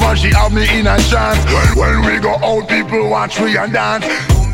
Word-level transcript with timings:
watch 0.00 0.24
we 0.24 2.18
and 2.18 2.66
people 2.66 3.08
watch 3.08 3.38
may 3.38 3.56
and 3.56 3.72
you 3.72 4.49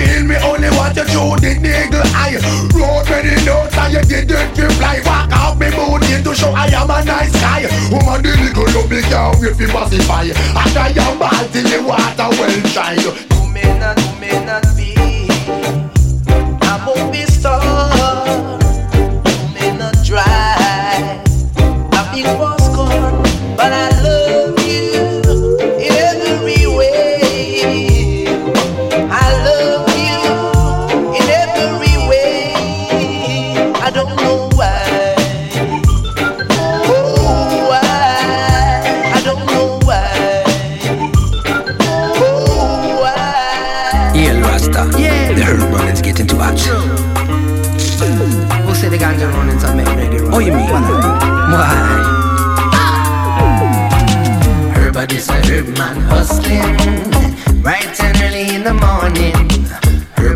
Feel 0.00 0.24
me 0.24 0.36
only 0.36 0.70
want 0.80 0.96
you 0.96 1.04
through 1.04 1.36
the 1.44 1.60
niggle 1.60 2.00
eye. 2.16 2.40
Road 2.72 3.04
many 3.10 3.36
notes 3.44 3.76
and 3.76 3.92
you 3.92 4.00
didn't 4.00 4.56
reply. 4.56 5.00
Walk 5.04 5.28
out 5.30 5.58
me 5.60 5.68
booty 5.76 6.22
to 6.24 6.34
show 6.34 6.52
I 6.56 6.72
am 6.72 6.88
a 6.88 7.04
nice 7.04 7.36
guy. 7.36 7.68
Woman 7.92 8.22
the 8.22 8.32
little 8.40 8.64
love 8.80 8.88
me 8.88 9.02
can't 9.02 9.36
wait 9.40 9.56
for 9.56 9.68
pacify. 9.68 10.32
I 10.56 10.64
try 10.72 10.88
your 10.96 11.12
ball 11.20 11.44
till 11.52 11.68
the 11.68 11.84
water 11.84 12.30
well 12.40 12.60
dry. 12.72 13.39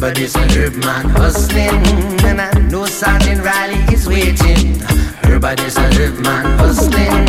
Everybody's 0.04 0.36
a 0.36 0.60
herb 0.60 0.74
man 0.84 1.08
hustling, 1.16 1.80
and 2.28 2.38
I 2.38 2.52
know 2.68 2.84
Sergeant 2.84 3.42
Riley 3.42 3.80
is 3.90 4.06
waiting. 4.06 4.82
Everybody's 5.24 5.78
a 5.78 5.88
herb 5.94 6.18
man 6.20 6.58
hustling, 6.58 7.24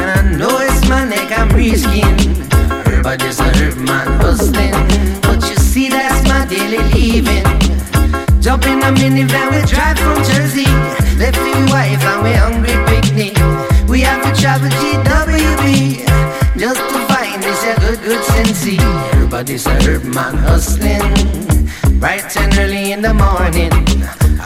I 0.00 0.22
know 0.32 0.56
it's 0.60 0.88
my 0.88 1.04
neck 1.04 1.30
I'm 1.38 1.50
risking. 1.50 2.16
Everybody's 2.88 3.38
a 3.40 3.44
herb 3.60 3.76
man 3.76 4.06
hustling, 4.22 4.72
but 5.20 5.46
you 5.50 5.56
see 5.56 5.90
that's 5.90 6.26
my 6.26 6.46
daily 6.46 6.80
living. 6.96 7.44
Jump 8.40 8.64
in 8.64 8.80
a 8.80 8.88
minivan, 8.88 9.52
we 9.52 9.60
drive 9.68 9.98
from 9.98 10.16
Jersey. 10.24 10.64
Left 11.20 11.36
the 11.36 11.68
wife 11.68 12.02
and 12.08 12.22
we 12.24 12.32
hungry 12.32 12.72
picnic. 12.88 13.36
We 13.86 14.00
have 14.00 14.24
to 14.24 14.40
travel 14.40 14.70
GWB 14.80 16.08
just 16.56 16.80
to 16.80 16.98
find 17.04 17.42
this 17.42 17.62
a 17.64 17.78
good, 17.80 18.00
good 18.00 18.24
sensei. 18.24 18.78
Everybody's 19.12 19.66
a 19.66 19.74
herb 19.82 20.04
man 20.04 20.34
hustling, 20.38 21.02
bright 22.04 22.36
and 22.36 22.52
early 22.58 22.92
in 22.92 23.00
the 23.00 23.14
morning. 23.14 23.72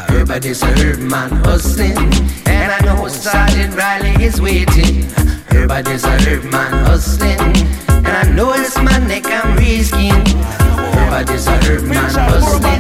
Everybody's 0.09 0.63
a 0.63 0.71
herb 0.79 1.01
man 1.01 1.31
hustling, 1.43 1.99
and 2.47 2.71
I 2.71 2.79
know 2.87 3.09
Sergeant 3.09 3.75
Riley 3.75 4.15
is 4.25 4.41
waiting. 4.41 5.11
Everybody's 5.51 6.05
a 6.05 6.15
herb 6.23 6.45
man 6.45 6.73
hustling, 6.87 7.41
and 8.07 8.15
I 8.23 8.31
know 8.31 8.53
it's 8.53 8.77
my 8.79 8.97
neck 9.11 9.25
I'm 9.27 9.57
risking. 9.57 10.23
Everybody's 10.95 11.49
a 11.49 11.57
herb 11.67 11.83
man 11.83 12.09
hustling, 12.31 12.79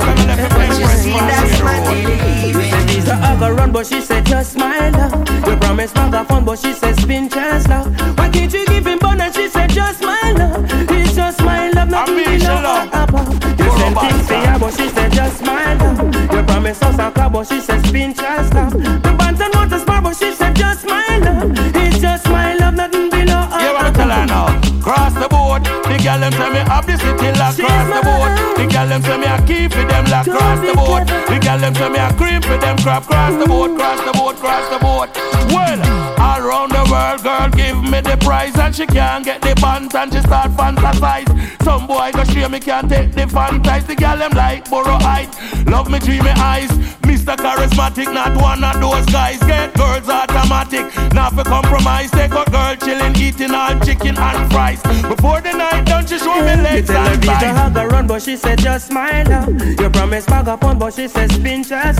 but 0.59 0.71
you 0.79 0.87
see 1.03 1.19
that's 1.31 1.61
my 1.61 1.77
daily 1.91 2.53
living. 2.53 2.87
She's 2.87 3.09
a 3.09 3.17
hugger 3.17 3.55
run, 3.55 3.73
but 3.73 3.85
she 3.85 4.01
said 4.01 4.25
just 4.27 4.53
smile 4.53 4.93
love. 4.93 5.29
You 5.49 5.57
promised 5.57 5.95
fun, 5.97 6.45
but 6.45 6.57
she 6.57 6.73
said 6.73 6.95
spin 7.01 7.29
chance 7.29 7.67
love. 7.67 7.89
Why 8.17 8.29
can't 8.29 8.53
you 8.53 8.65
give 8.67 8.87
him 8.87 9.01
bun? 9.01 9.21
And 9.21 9.35
she 9.35 9.49
said 9.49 9.71
just 9.71 9.99
smile 9.99 10.37
love. 10.37 10.65
It's 10.89 11.17
just 11.17 11.39
smile 11.39 11.73
love, 11.75 11.91
nothing 11.91 12.39
below 12.39 13.58
Things 13.94 14.29
for 14.29 14.35
her, 14.35 14.58
but 14.58 14.70
she 14.75 14.88
said 14.88 15.12
just 15.12 15.38
smile 15.38 15.76
love. 15.79 16.14
You 16.32 16.43
promised 16.43 16.82
us 16.85 16.99
a 16.99 17.11
car, 17.11 17.31
but 17.31 17.46
she 17.46 17.61
said 17.61 17.85
spin 17.87 18.12
chance 18.14 18.52
love. 18.52 18.73
The 18.73 19.14
bantam 19.19 19.50
want 19.55 19.70
to 19.70 19.79
smile, 19.81 20.02
but 20.02 20.17
she 20.17 20.32
said 20.35 20.55
just 20.55 20.82
smile 20.82 21.20
love. 21.20 21.52
It's 21.75 21.99
just 21.99 22.25
smile 22.25 22.58
love, 22.61 22.75
nothing 22.75 23.08
below. 23.08 23.49
You 23.58 23.73
wanna 23.75 23.93
tell 23.93 24.11
her 24.11 24.26
now? 24.26 24.61
Cross 24.82 25.14
the 25.14 25.29
board, 25.29 25.64
the 25.64 25.96
girl 26.05 26.20
them 26.20 26.32
tell 26.32 26.50
me 26.52 26.61
up 26.61 26.85
the 26.87 26.96
city 26.99 27.32
lock. 27.38 27.56
Cross 27.56 27.88
the 27.96 28.00
board, 28.05 28.32
the 28.56 28.64
girl 28.73 28.88
them 28.88 29.02
tell 29.02 29.19
me 29.19 29.26
I 29.26 29.40
keep 29.46 29.73
for 29.73 29.85
them 29.85 30.05
lock. 30.06 30.25
Cross 30.26 30.61
the 30.61 30.75
board, 30.76 31.08
the 31.08 31.38
girl 31.40 31.58
them 31.58 31.75
tell 31.75 31.90
me 31.90 31.99
I 31.99 32.12
cream 32.12 32.43
for 32.43 32.58
them 32.58 32.76
crap. 32.79 33.05
Cross 33.05 33.43
the 33.43 33.46
board, 33.49 33.76
cross 33.76 34.00
the 34.05 34.12
board, 34.12 34.37
cross 34.37 34.69
the 34.69 34.79
board. 34.79 35.08
Well, 35.52 35.81
all 36.20 36.40
around 36.40 36.73
the 36.73 36.85
world, 36.90 37.23
girl 37.23 37.58
me 38.03 38.11
the 38.11 38.17
prize 38.19 38.56
and 38.56 38.75
she 38.75 38.87
can't 38.87 39.25
get 39.25 39.41
the 39.43 39.55
pants 39.56 39.95
and 39.95 40.12
she 40.12 40.21
start 40.21 40.50
fantasize. 40.53 41.29
Some 41.62 41.87
boy 41.87 42.11
go 42.12 42.25
share 42.25 42.49
me 42.49 42.61
can't 42.61 42.89
take 42.89 43.12
the 43.12 43.23
fantasize. 43.23 43.87
The 43.87 43.95
girl 43.95 44.17
them 44.17 44.33
like 44.33 44.69
borough 44.71 44.99
height, 44.99 45.31
love 45.67 45.91
me 45.91 45.99
dreamy 45.99 46.31
eyes. 46.31 46.71
Mr. 47.03 47.37
Charismatic, 47.37 48.12
not 48.12 48.37
one 48.41 48.62
of 48.62 48.81
those 48.81 49.06
guys. 49.06 49.39
Get 49.41 49.75
girls 49.75 50.09
automatic, 50.09 50.85
not 51.12 51.35
for 51.35 51.45
compromise. 51.45 52.11
Take 52.11 52.33
a 52.33 52.45
girl 52.50 52.77
chilling, 52.77 53.17
eating 53.17 53.55
all 53.55 53.79
chicken 53.81 54.17
and 54.17 54.53
fries. 54.53 54.83
Before 54.83 55.41
the 55.41 55.53
night 55.53 55.87
done, 55.87 56.06
she 56.06 56.19
show 56.19 56.41
me 56.41 56.55
legs 56.56 56.89
you 56.89 56.95
tell 56.95 57.06
and 57.06 57.25
her 57.25 57.41
thighs. 57.41 57.77
a 57.77 57.89
run, 57.89 58.06
but 58.06 58.23
she 58.23 58.37
said 58.37 58.59
just 58.59 58.89
smile 58.89 59.33
up. 59.33 59.49
You 59.49 59.89
up 60.49 60.65
on, 60.65 60.79
but 60.79 60.95
she 60.95 61.09
says 61.09 61.31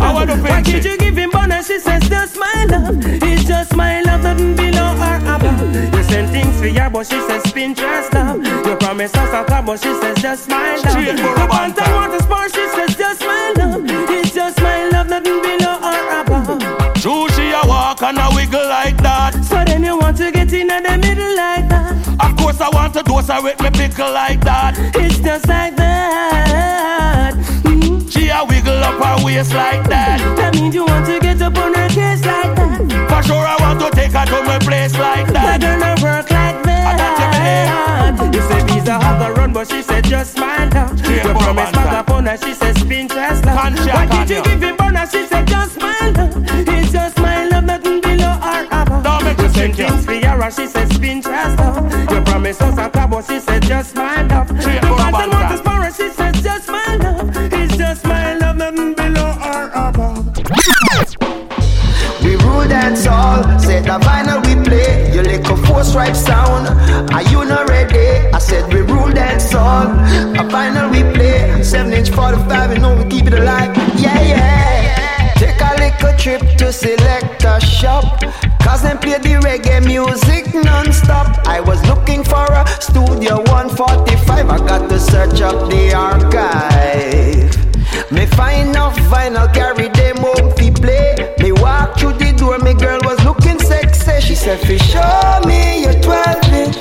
I 0.01 0.13
wanna 0.13 0.37
Why 0.37 0.63
pinch 0.63 0.67
can't 0.67 0.85
you 0.85 0.97
give 0.99 1.17
him? 1.17 1.31
And 1.35 1.65
she 1.65 1.79
says 1.79 2.09
just 2.09 2.35
smile 2.35 2.75
up. 2.75 2.95
It's 3.05 3.45
just 3.45 3.71
smile 3.71 4.09
up, 4.09 4.23
nothing 4.23 4.57
below 4.57 4.95
or 4.97 5.17
above. 5.17 5.88
You 5.93 6.03
send 6.05 6.31
things 6.31 6.59
for 6.61 6.67
ya, 6.67 6.89
but 6.89 7.07
she 7.07 7.19
says 7.29 7.43
spin 7.49 7.75
just 7.75 8.13
love. 8.13 8.45
You 8.45 8.77
promised 8.77 9.17
us 9.17 9.33
a 9.33 9.45
car, 9.45 9.63
but 9.63 9.79
she 9.81 9.93
says 10.01 10.17
just 10.23 10.45
smile 10.45 10.79
up. 10.79 10.85
A 10.87 11.03
The 11.05 11.23
bantam. 11.23 11.49
bantam 11.49 11.95
want 11.95 12.13
to 12.19 12.23
spar, 12.25 12.49
she 12.49 12.69
says 12.69 12.97
just 12.97 13.21
smile 13.21 13.61
up. 13.61 13.81
It's 14.11 14.33
just 14.35 14.61
my 14.61 14.89
love, 14.89 15.09
nothing 15.09 15.41
below 15.43 15.77
or 15.83 16.21
above. 16.21 16.95
True, 17.03 17.29
she 17.31 17.51
a 17.51 17.61
walk 17.67 18.03
and 18.03 18.19
a 18.19 18.29
wiggle 18.35 18.69
like 18.69 18.97
that. 19.03 19.45
So 19.45 19.63
then 19.65 19.85
you 19.85 19.97
want 19.99 20.17
to 20.19 20.31
get 20.33 20.53
in 20.53 20.71
at 20.71 20.83
the 20.85 20.99
middle 20.99 21.37
like 21.37 21.69
that. 21.69 21.95
Of 22.21 22.37
course, 22.37 22.61
I 22.61 22.69
want 22.71 22.95
to 22.95 23.03
dose 23.03 23.29
her 23.29 23.43
with 23.43 23.61
me 23.61 23.71
pickle 23.71 24.13
like 24.13 24.41
that. 24.45 24.75
It's 24.97 25.19
just 25.19 25.47
like 25.49 25.77
that. 25.77 27.35
A 28.39 28.45
wiggle 28.47 28.79
up 28.85 29.03
her 29.03 29.25
waist 29.25 29.53
like 29.53 29.83
that. 29.89 30.21
That 30.37 30.55
means 30.55 30.73
you 30.73 30.85
want 30.87 31.05
to 31.07 31.19
get 31.19 31.43
up 31.43 31.59
on 31.59 31.75
her 31.75 31.89
case 31.89 32.25
like 32.25 32.55
that. 32.55 32.79
For 33.11 33.23
sure, 33.27 33.45
I 33.45 33.57
want 33.59 33.81
to 33.81 33.91
take 33.91 34.13
her 34.13 34.25
to 34.27 34.43
my 34.45 34.61
place 34.61 34.97
like 34.97 35.27
That 35.33 35.61
that. 35.61 35.81
gonna 35.81 35.95
work 36.01 36.31
like 36.31 36.63
that. 36.63 38.33
You 38.33 38.41
say 38.43 38.63
visa 38.67 38.93
have 38.93 39.19
the 39.19 39.33
run, 39.33 39.53
but 39.53 39.67
she 39.69 39.83
said 39.83 40.05
just 40.05 40.35
smile 40.35 40.71
down. 40.71 40.97
You 40.99 41.19
promise 41.35 41.73
back 41.73 42.07
upon 42.07 42.27
her, 42.27 42.37
she 42.37 42.55
said 42.55 42.79
spin 42.79 43.09
chest 43.09 43.45
love. 43.45 43.57
Why 43.57 44.07
did 44.07 44.31
you 44.31 44.43
give 44.45 44.63
him 44.63 44.77
bonus? 44.77 45.11
She 45.11 45.27
said 45.27 45.49
just 45.49 45.75
smile 45.75 46.13
down. 46.13 46.47
It's 46.49 46.93
just 46.93 47.17
smile 47.17 47.51
love, 47.51 47.65
nothing 47.65 48.01
below 48.01 48.39
or 48.39 48.63
above. 48.71 49.03
Don't 49.03 49.25
make 49.25 49.39
You 49.39 49.49
send 49.49 49.75
things 49.75 50.05
for 50.05 50.15
her, 50.15 50.51
she 50.53 50.67
said 50.69 50.93
spin 50.93 51.23
chest 51.23 51.59
love. 51.59 51.91
You 52.13 52.21
promise 52.23 52.61
us 52.61 52.79
a 52.79 52.89
car, 52.89 53.09
but 53.09 53.25
she 53.25 53.41
said 53.41 53.63
just 53.65 53.91
smile 53.91 54.29
down. 54.29 54.47
Sound. 66.07 66.69
Are 67.13 67.23
you 67.23 67.45
not 67.45 67.69
ready? 67.69 68.29
I 68.33 68.39
said 68.39 68.73
we 68.73 68.81
rule 68.81 69.13
that 69.13 69.41
song. 69.41 69.99
A 70.37 70.45
vinyl 70.45 70.91
we 70.91 71.03
play. 71.15 71.63
Seven 71.63 71.93
inch 71.93 72.11
45, 72.11 72.73
you 72.73 72.79
know 72.79 72.97
we 72.97 73.05
keep 73.11 73.27
it 73.27 73.35
alive. 73.35 73.77
Yeah, 73.97 74.21
yeah. 74.23 75.35
Take 75.35 75.61
a 75.61 75.75
little 75.83 76.17
trip 76.17 76.41
to 76.59 76.73
select 76.73 77.45
a 77.45 77.61
shop. 77.61 78.23
Cause 78.63 78.83
them 78.83 78.99
play 78.99 79.19
the 79.19 79.41
reggae 79.43 79.85
music 79.85 80.55
non-stop. 80.55 81.47
I 81.47 81.61
was 81.61 81.85
looking 81.87 82.23
for 82.23 82.47
a 82.47 82.67
studio 82.81 83.39
145. 83.51 84.51
I 84.51 84.59
got 84.59 84.89
to 84.89 84.99
search 85.01 85.41
up 85.41 85.69
the 85.69 85.95
archive. 85.95 87.59
Me 88.13 88.27
find 88.27 88.71
enough 88.71 88.97
vinyl, 89.11 89.53
carry 89.53 89.89
them 89.89 90.19
home 90.19 90.51
fi 90.57 90.71
play. 90.71 91.35
Me 91.41 91.53
walk 91.53 91.99
through 91.99 92.15
the 92.15 92.33
door, 92.39 92.59
me 92.59 92.75
girl 92.75 93.01
was 93.05 93.18
said, 94.39 94.61
"Fi 94.61 94.77
show 94.77 95.41
me 95.49 95.83
your 95.83 95.95
12 96.01 96.53
inch." 96.63 96.77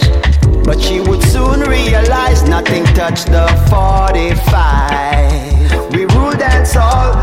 But 0.63 0.79
she 0.79 0.99
would 0.99 1.23
soon 1.23 1.61
realize 1.61 2.43
nothing 2.43 2.85
touched 2.93 3.31
the 3.31 3.47
45. 3.69 5.91
We 5.91 6.05
rule 6.13 6.33
dance 6.33 6.75
all. 6.75 7.15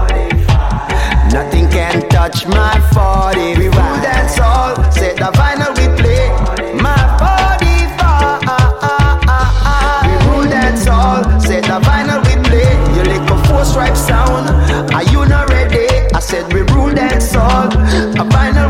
Nothing 1.30 1.68
can 1.70 2.00
touch 2.08 2.46
my 2.46 2.80
40. 2.92 3.54
We 3.60 3.68
rule 3.78 3.98
dance 4.08 4.38
all. 4.40 4.74
Say 4.90 5.14
the 5.14 5.30
vinyl 5.38 5.72
we 5.78 5.86
play. 6.00 6.24
My 6.86 6.98
45. 7.22 10.08
We 10.08 10.14
rule 10.26 10.48
dance 10.50 10.86
all. 10.88 11.22
Say 11.46 11.60
the 11.60 11.78
vinyl 11.88 12.20
we 12.26 12.34
play. 12.48 12.70
You 12.96 13.02
lick 13.12 13.30
a 13.30 13.32
four 13.46 13.64
stripe 13.64 13.96
sound. 13.96 14.50
Are 14.96 15.04
you 15.12 15.24
not 15.26 15.48
ready? 15.50 15.86
I 16.18 16.20
said 16.20 16.52
we 16.52 16.62
rule 16.72 16.92
dance 16.92 17.34
all. 17.36 17.68
A 18.22 18.24
vinyl 18.34 18.68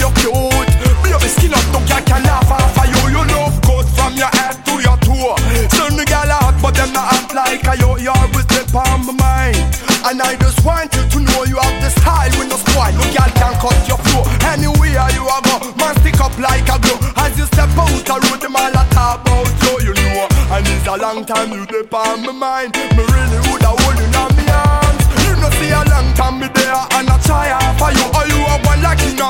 you're 0.00 0.16
cute. 0.16 0.70
Baby 1.04 1.28
skin 1.28 1.52
up, 1.52 1.64
no 1.70 1.80
cat 1.84 2.04
can 2.08 2.24
laugh 2.24 2.50
off 2.50 2.72
for 2.72 2.88
you. 2.88 3.12
You 3.12 3.22
love 3.36 3.60
good 3.62 3.86
from 3.92 4.16
your 4.16 4.32
head 4.32 4.56
to 4.64 4.80
your 4.80 4.96
toe. 5.04 5.36
Some 5.76 5.94
the 6.00 6.04
gal 6.08 6.32
hot, 6.32 6.56
but 6.64 6.74
them 6.74 6.92
not 6.96 7.12
act 7.12 7.36
like 7.36 7.64
a 7.68 7.76
yo. 7.76 8.00
You 8.00 8.10
always 8.10 8.48
step 8.48 8.72
on 8.74 9.04
my 9.06 9.12
mind. 9.12 9.60
And 10.08 10.16
I 10.22 10.34
just 10.40 10.64
want 10.64 10.88
you 10.96 11.04
to 11.04 11.18
know 11.20 11.44
you 11.44 11.60
have 11.60 11.76
the 11.84 11.92
style 11.92 12.32
when 12.40 12.48
no 12.48 12.56
spoil. 12.56 12.90
No 12.96 13.04
gal 13.12 13.30
can 13.36 13.54
cut 13.60 13.76
your 13.84 14.00
flow. 14.08 14.24
Anywhere 14.48 15.04
you 15.12 15.28
a 15.28 15.36
go, 15.44 15.60
man 15.76 15.94
stick 16.00 16.18
up 16.18 16.32
like 16.40 16.66
a 16.72 16.80
glue. 16.80 16.98
As 17.20 17.36
you 17.36 17.44
step 17.52 17.68
out 17.76 17.92
the 17.92 18.16
road, 18.24 18.40
them 18.40 18.56
all 18.56 18.72
a 18.72 18.82
talk 18.96 19.20
about 19.20 19.52
you, 19.84 19.92
you 19.92 19.94
know. 19.94 20.24
And 20.56 20.64
it's 20.66 20.88
a 20.88 20.96
long 20.96 21.28
time 21.28 21.52
you 21.52 21.66
dip 21.66 21.92
on 21.92 22.24
my 22.24 22.32
mind. 22.32 22.72
Me 22.96 23.04
really 23.04 23.38
woulda 23.46 23.76
hold 23.76 23.98
you 24.00 24.08
on 24.16 24.32
me 24.34 24.48
arms. 24.48 25.04
You 25.28 25.36
know 25.36 25.52
see 25.60 25.70
a 25.70 25.84
long 25.92 26.08
time 26.16 26.40
me 26.40 26.48
there 26.56 26.80
and 26.96 27.06
I 27.12 27.16
try 27.20 27.52
for 27.76 27.92
you. 27.92 28.06
Are 28.16 28.26
you 28.26 28.40
a 28.40 28.56
one 28.64 28.82
like 28.82 29.04
in 29.04 29.20
a 29.20 29.28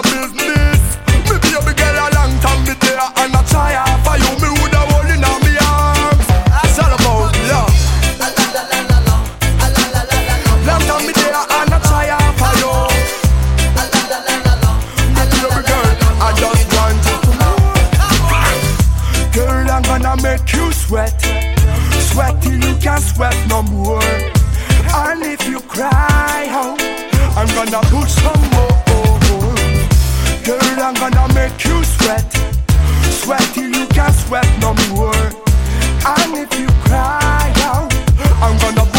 sweat 23.01 23.37
no 23.49 23.63
more. 23.63 24.03
And 24.93 25.23
if 25.23 25.47
you 25.49 25.61
cry 25.61 26.47
out, 26.51 26.81
I'm 27.37 27.49
gonna 27.55 27.81
push 27.89 28.13
some 28.13 28.45
more. 28.55 28.81
Girl, 30.45 30.79
I'm 30.87 30.95
gonna 30.95 31.33
make 31.35 31.65
you 31.65 31.83
sweat. 31.85 32.27
Sweat 33.21 33.43
till 33.55 33.71
you 33.71 33.87
can't 33.89 34.15
sweat 34.15 34.49
no 34.61 34.75
more. 34.91 35.25
And 36.05 36.37
if 36.37 36.59
you 36.59 36.69
cry 36.85 37.53
out, 37.65 37.93
I'm 38.43 38.57
gonna 38.59 38.90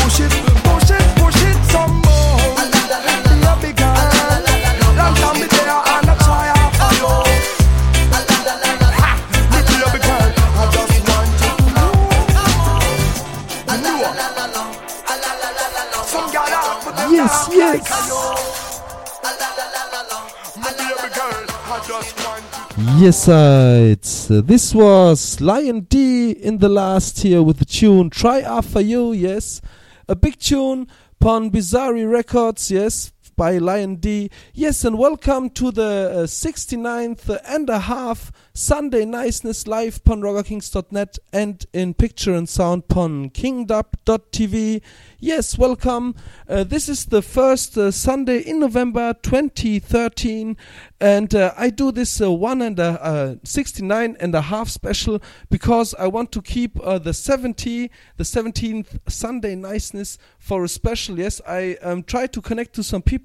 Yes. 23.02 23.28
Uh, 23.28 23.96
this 24.30 24.76
was 24.76 25.42
Lion 25.42 25.88
D 25.90 26.30
in 26.34 26.60
the 26.60 26.70
last 26.70 27.24
here 27.24 27.42
with 27.42 27.58
the 27.58 27.66
tune 27.66 28.12
Try 28.12 28.42
After 28.42 28.80
You, 28.80 29.12
yes. 29.12 29.60
A 30.08 30.16
big 30.16 30.38
tune 30.38 30.88
upon 31.20 31.50
Bizarre 31.50 31.96
Records, 32.06 32.70
yes, 32.70 33.12
by 33.36 33.58
Lion 33.58 33.96
D. 33.96 34.30
Yes, 34.54 34.84
and 34.84 34.98
welcome 34.98 35.50
to 35.52 35.72
the 35.72 36.12
uh, 36.12 36.16
69th 36.26 37.40
and 37.46 37.70
a 37.70 37.80
half 37.80 38.32
Sunday 38.54 39.06
Niceness 39.06 39.68
live 39.68 39.98
upon 39.98 40.22
rockerkings.net 40.22 41.20
and 41.32 41.66
in 41.74 41.94
picture 41.94 42.34
and 42.34 42.50
sound 42.50 42.84
upon 42.90 43.30
kingdub.tv. 43.30 44.82
Yes, 45.20 45.58
welcome. 45.58 46.16
Uh, 46.50 46.64
this 46.64 46.90
is 46.90 47.06
the 47.06 47.22
first 47.22 47.78
uh, 47.78 47.92
Sunday 47.92 48.40
in 48.40 48.60
November 48.60 49.14
2013, 49.22 50.58
and 51.00 51.36
uh, 51.36 51.54
I 51.56 51.70
do 51.70 51.92
this 51.92 52.20
uh, 52.20 52.32
one 52.32 52.62
and 52.62 52.80
a 52.80 53.04
uh, 53.04 53.36
69 53.44 54.18
and 54.20 54.36
a 54.36 54.42
half 54.42 54.68
special 54.68 55.22
because 55.50 55.94
I 56.00 56.08
want 56.08 56.32
to 56.32 56.42
keep 56.42 56.74
the 56.76 57.14
70, 57.14 57.92
the 58.18 58.24
17th 58.24 59.00
Sunday 59.08 59.56
niceness 59.56 60.18
for 60.40 60.64
a 60.64 60.68
special. 60.68 61.20
Yes, 61.20 61.40
I 61.48 61.78
um, 61.84 62.04
try 62.04 62.28
to 62.28 62.42
connect 62.42 62.74
to 62.74 62.84
some 62.84 63.02
people 63.02 63.21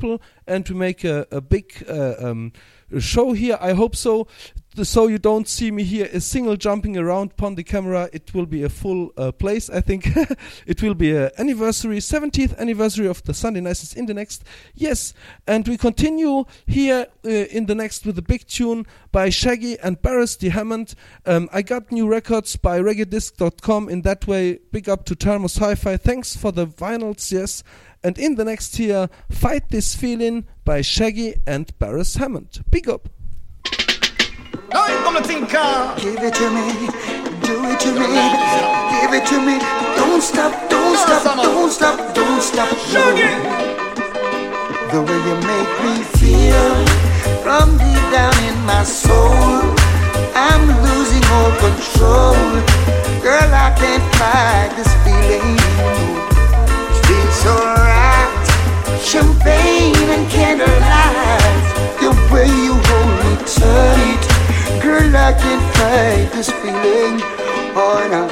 and 0.46 0.64
to 0.66 0.74
make 0.74 1.04
a, 1.04 1.26
a 1.30 1.40
big 1.40 1.84
uh, 1.88 2.14
um, 2.18 2.52
show 2.98 3.32
here. 3.32 3.58
I 3.60 3.72
hope 3.72 3.96
so. 3.96 4.28
So 4.84 5.06
you 5.06 5.18
don't 5.18 5.48
see 5.48 5.70
me 5.70 5.84
here 5.84 6.06
a 6.12 6.20
single 6.20 6.54
jumping 6.54 6.98
around 6.98 7.30
upon 7.32 7.54
the 7.54 7.64
camera. 7.64 8.10
It 8.12 8.34
will 8.34 8.44
be 8.44 8.62
a 8.62 8.68
full 8.68 9.10
uh, 9.16 9.32
place 9.32 9.70
i 9.70 9.80
think. 9.80 10.06
It 10.66 10.82
will 10.82 10.94
be 10.94 11.12
a 11.12 11.30
anniversary 11.38 11.96
70th 11.98 12.58
anniversary 12.58 13.06
of 13.06 13.22
the 13.22 13.32
sunday 13.32 13.60
Nights 13.62 13.94
in 13.94 14.04
the 14.04 14.12
next 14.12 14.44
yes. 14.74 15.14
And 15.46 15.66
we 15.66 15.78
continue 15.78 16.44
here 16.66 17.06
uh, 17.24 17.28
in 17.28 17.66
the 17.66 17.74
next 17.74 18.04
with 18.04 18.18
a 18.18 18.22
big 18.22 18.46
tune 18.46 18.86
by 19.12 19.30
shaggy 19.30 19.78
and 19.78 20.00
Beres 20.02 20.38
the 20.38 20.50
hammond. 20.50 20.94
Um, 21.24 21.48
i 21.54 21.62
got 21.62 21.90
new 21.90 22.06
records 22.06 22.56
by 22.56 22.78
reggaedisc.com 22.78 23.88
in 23.88 24.02
that 24.02 24.26
way. 24.26 24.58
Big 24.72 24.90
up 24.90 25.06
to 25.06 25.14
thermos 25.14 25.56
hi-fi. 25.56 25.96
Thanks 25.96 26.36
for 26.36 26.52
the 26.52 26.66
vinyls 26.66 27.32
yes 27.32 27.62
and 28.06 28.18
in 28.18 28.36
the 28.36 28.44
next 28.44 28.76
here 28.76 29.08
fight 29.28 29.68
this 29.70 29.96
feeling 29.96 30.46
by 30.64 30.80
shaggy 30.80 31.34
and 31.44 31.76
Beres 31.80 32.16
Hammond 32.18 32.62
big 32.70 32.88
up 32.88 33.08
Now 34.70 34.86
you 34.86 34.98
gonna 35.02 35.22
think, 35.22 35.52
uh, 35.52 35.98
give 35.98 36.22
it 36.22 36.34
to 36.34 36.46
me, 36.56 36.66
do 37.42 37.54
it 37.66 37.80
to 37.80 37.90
me, 37.98 38.10
give 39.00 39.12
it 39.18 39.26
to 39.30 39.38
me. 39.46 39.58
Don't 39.98 40.22
stop, 40.22 40.52
don't 40.68 40.98
stop, 40.98 41.22
don't 41.42 41.70
stop, 41.70 42.14
don't 42.14 42.42
stop. 42.42 42.70
no. 42.92 43.04
The 44.92 45.00
way 45.06 45.20
you 45.28 45.36
make 45.50 45.72
me 45.84 45.94
feel 46.18 46.74
from 47.42 47.78
deep 47.78 48.04
down 48.14 48.36
in 48.50 48.58
my 48.66 48.82
soul, 48.84 49.62
I'm 50.34 50.64
losing 50.86 51.24
all 51.36 51.52
control. 51.64 52.38
Girl, 53.22 53.50
I 53.66 53.68
can't 53.78 54.06
fight 54.18 54.70
this 54.76 54.92
feeling. 55.04 55.65
It 57.16 57.22
feels 57.22 57.36
so 57.42 57.54
right. 57.54 59.00
Champagne 59.00 59.96
and 60.10 60.28
candlelight, 60.30 61.64
the 62.00 62.10
way 62.32 62.46
you 62.46 62.74
hold 62.74 63.12
me 63.24 63.32
tight. 63.46 64.22
Girl, 64.82 65.16
I 65.16 65.32
can't 65.32 65.64
fight 65.76 66.32
this 66.32 66.50
feeling. 66.50 67.20
Oh, 67.74 68.06
no. 68.10 68.22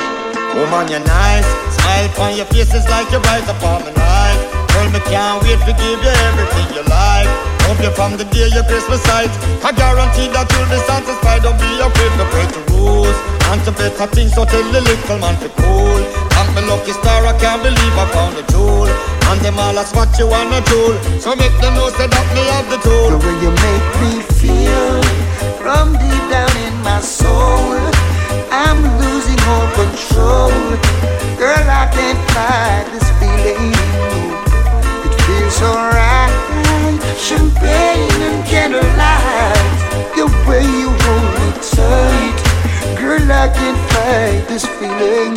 Woman, 0.55 0.88
you're 0.88 1.00
nice. 1.00 1.47
Smile 1.75 2.29
on 2.29 2.37
your 2.37 2.47
face 2.47 2.75
is 2.75 2.87
like 2.88 3.11
you 3.11 3.19
rise 3.19 3.49
upon 3.49 3.83
my 3.85 3.93
life. 3.93 4.54
Girl, 4.85 4.93
me 4.93 5.00
can't 5.09 5.41
wait 5.41 5.57
to 5.64 5.73
give 5.81 5.97
you 6.05 6.12
everything 6.29 6.69
you 6.76 6.85
like. 6.93 7.25
Hope 7.64 7.81
you 7.81 7.88
from 7.97 8.21
the 8.21 8.29
day 8.29 8.53
you 8.53 8.61
Christmas 8.69 9.00
sight. 9.09 9.33
I 9.64 9.73
guarantee 9.73 10.29
that 10.37 10.45
you'll 10.53 10.69
be 10.69 10.76
satisfied. 10.85 11.41
Don't 11.41 11.57
be 11.57 11.73
afraid 11.81 12.12
to 12.21 12.26
break 12.29 12.53
the 12.53 12.61
rules. 12.69 13.17
And 13.49 13.64
to 13.64 13.73
better 13.73 14.05
things, 14.12 14.37
so 14.37 14.45
tell 14.45 14.61
the 14.61 14.85
little 14.85 15.17
man 15.25 15.41
to 15.41 15.49
cool. 15.57 16.05
Thank 16.37 16.53
me 16.53 16.69
lucky 16.69 16.93
star, 16.93 17.25
I 17.25 17.33
can't 17.41 17.64
believe 17.64 17.97
I 17.97 18.05
found 18.12 18.37
a 18.37 18.45
tool. 18.53 18.85
And 18.85 19.41
them 19.41 19.57
all 19.57 19.73
ask 19.73 19.97
what 19.97 20.12
you 20.21 20.29
wanna 20.29 20.61
tool. 20.69 20.93
So 21.17 21.33
make 21.33 21.57
them 21.64 21.81
know 21.81 21.88
say 21.97 22.05
that 22.05 22.29
me 22.37 22.45
have 22.53 22.69
the 22.69 22.76
tool. 22.85 23.17
The 23.17 23.25
way 23.25 23.37
you 23.41 23.53
make 23.57 23.88
me 24.05 24.12
feel 24.37 25.00
from 25.64 25.97
deep 25.97 26.25
down 26.29 26.53
in 26.61 26.76
my 26.85 27.00
soul. 27.00 27.81
I'm 28.53 28.85
losing 29.00 29.41
all 29.49 29.64
control. 29.81 30.53
Girl, 31.41 31.64
I 31.73 31.88
can't 31.88 32.21
fight 32.37 32.85
this 32.93 33.13
feeling. 44.88 45.35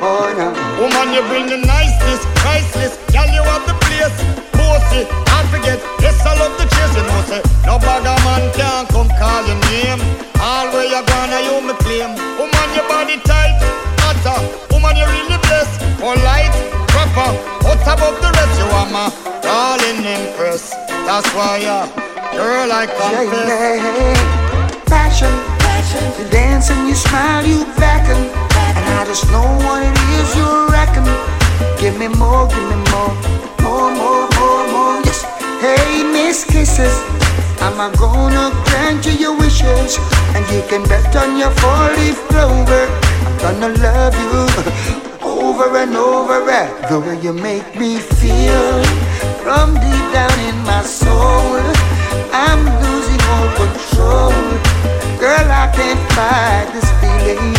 Oh, 0.00 0.30
no. 0.36 0.52
Woman, 0.78 1.14
you 1.14 1.22
bring 1.28 1.46
the 1.46 1.58
niceness, 1.66 2.22
priceless. 2.36 2.94
Girl, 3.10 3.26
you 3.26 3.42
have 3.42 3.66
the 3.66 3.74
place 3.74 3.94
place. 4.08 4.18
Pussy, 4.52 5.02
I 5.30 5.40
forget. 5.50 5.78
Yes, 6.00 6.18
I 6.24 6.34
love 6.38 6.54
the 6.58 6.66
chase. 6.68 6.94
You 6.96 7.04
know, 7.06 7.20
say 7.30 7.42
no 7.66 7.78
bagger 7.78 8.16
man 8.26 8.42
can 8.54 8.86
come 8.92 9.08
call 9.18 9.42
your 9.46 9.58
name. 9.70 10.00
All 10.40 10.68
where 10.72 10.86
you 10.86 11.00
gonna, 11.06 11.40
you 11.46 11.56
me 11.62 11.74
claim. 11.84 12.10
Woman, 12.38 12.68
your 12.74 12.86
body 12.88 13.18
tight, 13.24 13.56
hotter. 14.02 14.38
Woman, 14.72 14.96
you 14.96 15.06
really 15.06 15.38
blessed. 15.46 15.80
Polite, 15.98 16.54
proper, 16.90 17.30
out 17.68 17.84
above 17.86 18.16
the 18.20 18.30
rest. 18.34 18.54
You 18.60 18.66
are 18.78 18.88
my 18.90 19.06
darling 19.40 20.04
impress. 20.04 20.74
That's 21.06 21.28
why, 21.34 21.58
yeah, 21.62 21.86
girl, 22.32 22.70
I 22.70 22.86
confess. 22.86 23.48
Yeah, 23.48 23.74
yeah. 23.80 24.84
Passion, 24.86 25.32
passion. 25.58 26.04
You 26.18 26.30
dance 26.30 26.70
and 26.70 26.88
you 26.88 26.94
smile, 26.94 27.46
you 27.46 27.64
beckon. 27.76 28.43
And 28.76 28.84
I 29.00 29.04
just 29.06 29.30
know 29.30 29.46
what 29.66 29.82
it 29.82 29.98
is 30.18 30.28
you 30.36 30.48
reckon. 30.68 31.06
Give 31.80 31.98
me 31.98 32.08
more, 32.08 32.48
give 32.48 32.66
me 32.72 32.78
more, 32.92 33.12
more, 33.62 33.90
more, 34.00 34.26
more, 34.36 34.64
more. 34.74 34.96
Yes. 35.06 35.22
Hey, 35.60 36.02
Miss 36.02 36.44
Kisses. 36.44 36.96
I'm 37.64 37.92
gonna 37.96 38.50
grant 38.66 39.06
you 39.06 39.12
your 39.12 39.36
wishes, 39.36 39.98
and 40.34 40.44
you 40.52 40.62
can 40.68 40.82
bet 40.88 41.16
on 41.16 41.38
your 41.38 41.50
four-leaf 41.50 42.16
clover. 42.28 42.86
I'm 43.24 43.60
gonna 43.60 43.68
love 43.78 44.14
you 44.22 45.20
over 45.22 45.76
and 45.78 45.96
over. 45.96 46.50
at 46.50 46.88
The 46.88 47.00
way 47.00 47.18
you 47.20 47.32
make 47.32 47.74
me 47.78 47.98
feel 47.98 48.84
from 49.42 49.74
deep 49.74 50.06
down 50.12 50.38
in 50.48 50.56
my 50.64 50.82
soul. 50.82 51.58
I'm 52.32 52.62
losing 52.84 53.20
all 53.32 53.48
control. 53.56 54.32
Girl, 55.18 55.48
I 55.62 55.66
can't 55.74 56.00
fight 56.12 56.68
this 56.74 56.88
feeling. 57.00 57.53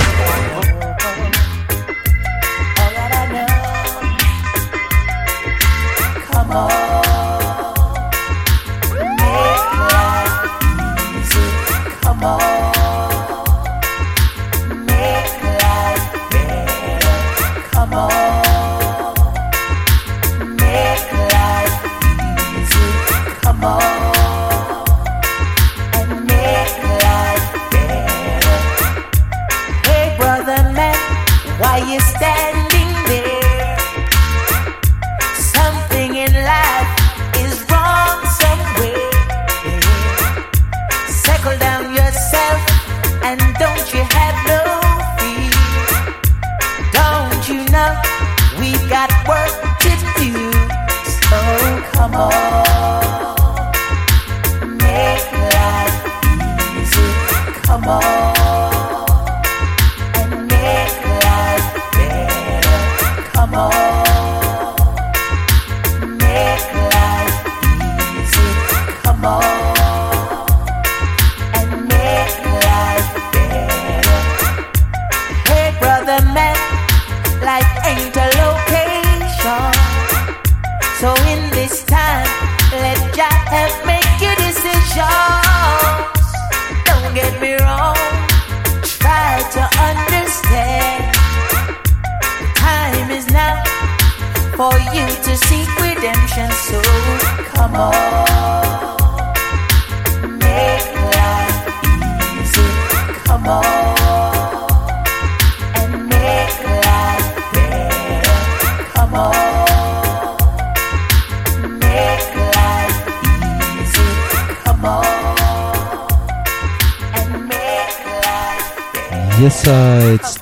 Come 12.01 12.56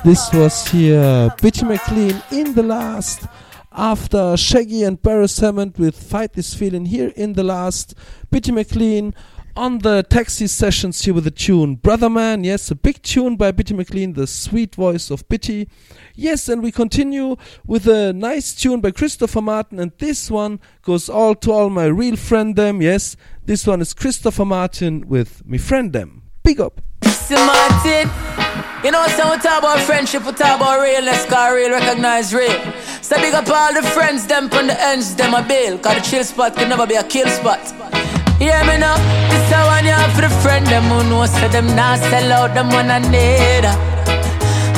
this 0.06 0.32
was 0.32 0.68
here 0.68 1.34
Bitty 1.42 1.64
McLean 1.64 2.22
in 2.30 2.54
the 2.54 2.62
last. 2.62 3.26
After 3.72 4.36
Shaggy 4.36 4.84
and 4.84 5.02
Beres 5.02 5.40
Hammond 5.40 5.78
with 5.78 6.00
Fight 6.00 6.32
This 6.34 6.54
Feeling 6.54 6.86
here 6.86 7.12
in 7.16 7.32
the 7.32 7.42
last. 7.42 7.92
Bitty 8.30 8.52
McLean 8.52 9.16
on 9.56 9.78
the 9.78 10.04
taxi 10.04 10.46
sessions 10.46 11.04
here 11.04 11.12
with 11.12 11.24
the 11.24 11.32
tune 11.32 11.74
Brother 11.74 12.08
Man. 12.08 12.44
Yes, 12.44 12.70
a 12.70 12.76
big 12.76 13.02
tune 13.02 13.34
by 13.34 13.50
Bitty 13.50 13.74
McLean, 13.74 14.12
the 14.12 14.28
sweet 14.28 14.76
voice 14.76 15.10
of 15.10 15.28
Bitty. 15.28 15.68
Yes, 16.14 16.48
and 16.48 16.62
we 16.62 16.70
continue 16.70 17.34
with 17.66 17.88
a 17.88 18.12
nice 18.12 18.54
tune 18.54 18.80
by 18.80 18.92
Christopher 18.92 19.42
Martin, 19.42 19.80
and 19.80 19.90
this 19.98 20.30
one 20.30 20.60
goes 20.82 21.08
all 21.08 21.34
to 21.34 21.50
all 21.50 21.68
my 21.68 21.86
real 21.86 22.14
friend 22.14 22.54
them. 22.54 22.80
Yes, 22.80 23.16
this 23.44 23.66
one 23.66 23.80
is 23.80 23.92
Christopher 23.92 24.44
Martin 24.44 25.08
with 25.08 25.44
me 25.44 25.58
friend 25.58 25.92
them. 25.92 26.30
Big 26.44 26.60
up. 26.60 26.80
See 27.16 27.34
Martin, 27.34 28.10
you 28.84 28.92
know 28.92 29.04
so 29.08 29.30
we 29.30 29.38
talk 29.38 29.58
about 29.58 29.80
friendship, 29.80 30.24
we 30.24 30.32
talk 30.32 30.60
about 30.60 30.80
realness, 30.80 31.24
cause 31.26 31.52
real 31.54 31.70
recognize 31.70 32.32
real. 32.32 32.54
So 33.00 33.16
big 33.16 33.34
up 33.34 33.48
all 33.48 33.74
the 33.74 33.82
friends, 33.82 34.26
them 34.26 34.48
from 34.48 34.68
the 34.68 34.80
ends, 34.80 35.16
them 35.16 35.34
a 35.34 35.42
bail, 35.42 35.76
cause 35.78 35.96
the 35.96 36.00
chill 36.02 36.22
spot 36.22 36.54
can 36.54 36.68
never 36.68 36.86
be 36.86 36.94
a 36.94 37.02
kill 37.02 37.26
spot. 37.28 37.58
Yeah, 38.38 38.62
me 38.68 38.78
now, 38.78 38.94
this 39.26 39.50
a 39.50 39.58
one 39.66 39.84
you 39.84 39.90
have 39.90 40.12
for 40.14 40.22
the 40.22 40.30
friend, 40.44 40.66
them 40.66 40.84
who 40.84 41.02
know 41.10 41.26
say 41.26 41.48
them 41.48 41.66
not 41.74 41.98
sell 41.98 42.30
out, 42.32 42.54
them 42.54 42.68
one 42.68 42.90
a 42.90 43.00
need. 43.00 43.66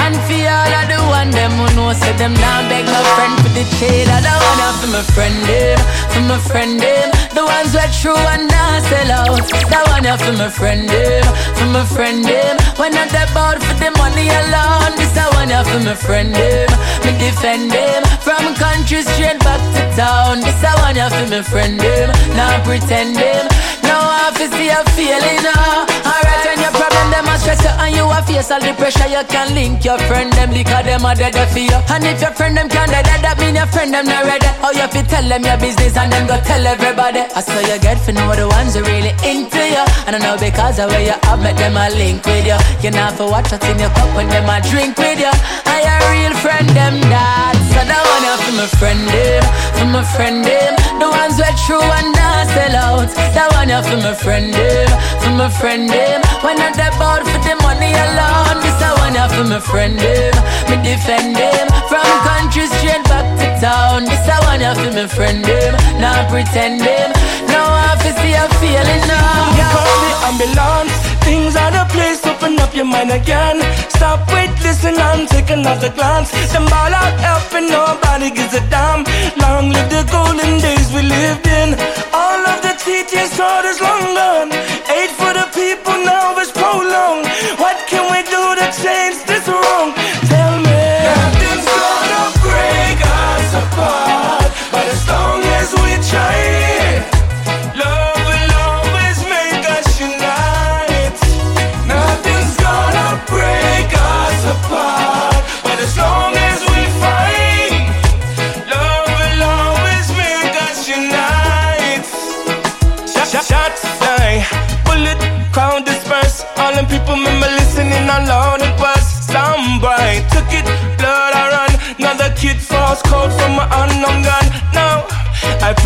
And 0.00 0.16
for 0.24 0.40
all 0.40 0.72
of 0.72 0.88
the 0.88 0.98
one 1.10 1.30
them 1.30 1.52
who 1.52 1.68
know 1.76 1.92
say 1.92 2.16
them 2.16 2.32
now 2.34 2.64
beg 2.70 2.86
no 2.86 3.02
friend 3.12 3.34
for 3.44 3.52
the 3.52 3.64
trade. 3.76 4.08
I 4.08 4.24
don't 4.24 4.40
want 4.56 4.76
for 4.80 4.88
my 4.88 5.02
friend 5.12 5.36
them, 5.44 5.78
for 6.14 6.22
my 6.24 6.38
friend 6.48 6.80
them. 6.80 7.10
The 7.34 7.44
ones 7.44 7.76
who 7.76 7.78
are 7.82 7.92
true 7.92 8.24
and 8.32 8.47
not 8.78 8.90
sell 8.90 9.10
out. 9.12 9.48
That 9.70 9.84
one 9.90 10.18
for 10.18 10.32
my 10.38 10.48
friend 10.50 10.88
them, 10.88 11.24
for 11.56 11.66
my 11.66 11.84
friend 11.84 12.24
them. 12.24 12.56
When 12.76 12.94
I 12.94 13.06
not 13.06 13.30
about 13.30 13.58
for 13.62 13.74
the 13.74 13.90
money 13.98 14.28
alone. 14.30 14.94
This 14.96 15.16
I 15.16 15.26
one 15.34 15.52
for 15.66 15.80
my 15.84 15.94
friend 15.94 16.34
them, 16.34 16.70
me 17.04 17.12
defend 17.18 17.72
him 17.72 18.02
From 18.22 18.54
country 18.54 19.02
straight 19.02 19.38
back 19.40 19.60
to 19.74 19.82
town. 19.96 20.40
This 20.40 20.62
I 20.62 20.72
one 20.82 21.00
for 21.10 21.26
my 21.30 21.42
friend 21.42 21.80
him. 21.80 22.10
not 22.36 22.64
pretend 22.64 23.16
them. 23.16 23.57
Now 24.38 24.44
I 24.44 24.46
feel 24.46 24.54
see 24.54 24.70
a 24.70 24.78
feeling 24.94 25.42
now. 25.42 25.82
Alright, 26.06 26.46
when 26.46 26.62
your 26.62 26.70
problem 26.70 27.10
them 27.10 27.26
a 27.26 27.34
stress 27.42 27.58
you 27.58 27.74
and 27.74 27.90
you 27.90 28.06
a 28.06 28.22
face 28.22 28.54
all 28.54 28.62
the 28.62 28.70
pressure, 28.78 29.10
you 29.10 29.18
can 29.26 29.50
link 29.50 29.82
your 29.82 29.98
friend 30.06 30.30
them 30.30 30.54
because 30.54 30.86
them 30.86 31.02
a 31.02 31.10
dead 31.10 31.34
for 31.50 31.58
you. 31.58 31.74
And 31.90 32.06
if 32.06 32.22
your 32.22 32.30
friend 32.38 32.54
them 32.54 32.70
can't 32.70 32.86
dead, 32.86 33.02
that 33.02 33.34
mean 33.42 33.58
your 33.58 33.66
friend 33.66 33.90
them 33.90 34.06
not 34.06 34.30
ready. 34.30 34.46
How 34.62 34.70
you 34.70 34.86
fi 34.94 35.02
tell 35.10 35.26
them 35.26 35.42
your 35.42 35.58
business 35.58 35.98
and 35.98 36.14
them 36.14 36.30
go 36.30 36.38
tell 36.46 36.62
everybody. 36.62 37.26
I 37.34 37.42
saw 37.42 37.58
you 37.58 37.82
get 37.82 37.98
for 37.98 38.14
know 38.14 38.30
the 38.30 38.46
ones 38.46 38.78
who 38.78 38.86
really 38.86 39.10
into 39.26 39.58
you. 39.58 39.82
And 40.06 40.14
I 40.14 40.22
know 40.22 40.38
because 40.38 40.78
of 40.78 40.86
where 40.86 41.02
you 41.02 41.18
have 41.18 41.42
met 41.42 41.58
them 41.58 41.74
a 41.74 41.90
link 41.98 42.22
with 42.22 42.46
you. 42.46 42.58
You 42.78 42.94
not 42.94 43.18
for 43.18 43.26
watch 43.26 43.50
what's 43.50 43.66
in 43.66 43.82
your 43.82 43.90
cup 43.90 44.06
when 44.14 44.30
them 44.30 44.46
a 44.46 44.62
drink 44.70 44.94
with 45.02 45.18
you. 45.18 45.34
I 45.66 45.82
a 45.82 45.94
real 46.14 46.34
friend 46.38 46.68
them 46.78 47.02
that. 47.10 47.58
So 47.74 47.82
that 47.82 48.02
one 48.06 48.22
you 48.22 48.36
for 48.38 48.54
my 48.54 48.66
friend 48.78 49.02
them, 49.02 49.42
for 49.74 49.88
my 49.90 50.02
friend 50.14 50.46
them. 50.46 50.77
The 50.98 51.08
ones 51.08 51.38
are 51.38 51.56
true 51.66 51.78
and 51.78 52.10
not 52.12 52.46
sell 52.50 52.74
out. 52.74 53.08
That 53.34 53.48
one 53.54 53.70
you 53.70 53.80
for 53.86 53.98
my 54.02 54.14
friend 54.14 54.52
them, 54.52 54.90
for 55.22 55.30
my 55.38 55.48
friend 55.48 55.88
them. 55.88 56.20
When 56.42 56.58
not 56.58 56.74
about 56.74 57.22
for 57.22 57.38
the 57.46 57.54
money 57.62 57.94
alone. 57.94 58.58
This 58.62 58.78
a 58.82 58.90
one 58.98 59.14
you 59.14 59.26
for 59.30 59.46
my 59.46 59.60
friend 59.62 59.94
them, 59.94 60.34
me 60.66 60.76
defend 60.82 61.38
them. 61.38 61.66
From 61.86 62.02
country 62.26 62.66
straight 62.78 63.04
back 63.06 63.26
to 63.38 63.48
town. 63.62 64.04
This 64.10 64.26
a 64.26 64.36
one 64.50 64.60
you 64.60 64.74
for 64.74 64.90
my 64.90 65.06
friend 65.06 65.44
them, 65.44 65.72
not 66.02 66.26
pretend 66.28 66.80
them. 66.82 67.14
Now 67.46 67.66
I 67.70 67.94
to 68.02 68.10
see 68.18 68.34
I 68.34 68.46
feeling 68.58 69.04
now. 69.06 69.54
Call 69.70 69.94
the 70.02 70.12
ambulance. 70.26 71.17
Things 71.28 71.54
are 71.56 71.72
the 71.78 71.84
place, 71.94 72.24
open 72.24 72.58
up 72.64 72.72
your 72.74 72.88
mind 72.94 73.10
again. 73.10 73.58
Stop, 73.96 74.20
wait, 74.32 74.52
listen, 74.64 74.94
and 75.08 75.28
take 75.28 75.50
another 75.50 75.90
glance. 75.90 76.30
Them 76.52 76.64
ball 76.72 76.94
out 77.02 77.16
helping, 77.20 77.68
nobody 77.68 78.30
gives 78.30 78.54
a 78.54 78.62
damn. 78.72 79.04
Long 79.42 79.68
live 79.68 79.90
the 79.90 80.04
golden 80.10 80.54
days 80.66 80.88
we 80.94 81.02
lived 81.02 81.46
in. 81.60 81.68
All 82.22 82.42
of 82.52 82.58
the 82.66 82.74
teachings 82.86 83.36
taught 83.36 83.66
us 83.70 83.80
long 83.80 84.08
gone. 84.38 84.52
Aid 84.98 85.10
for 85.20 85.32
the 85.38 85.46
people 85.54 85.96
now 86.04 86.38
is 86.38 86.50
prolonged. 86.52 87.26
What 87.62 87.76
can 87.90 88.04
we 88.12 88.20
do 88.34 88.42
to 88.60 88.66
change 88.82 89.18
this 89.30 89.46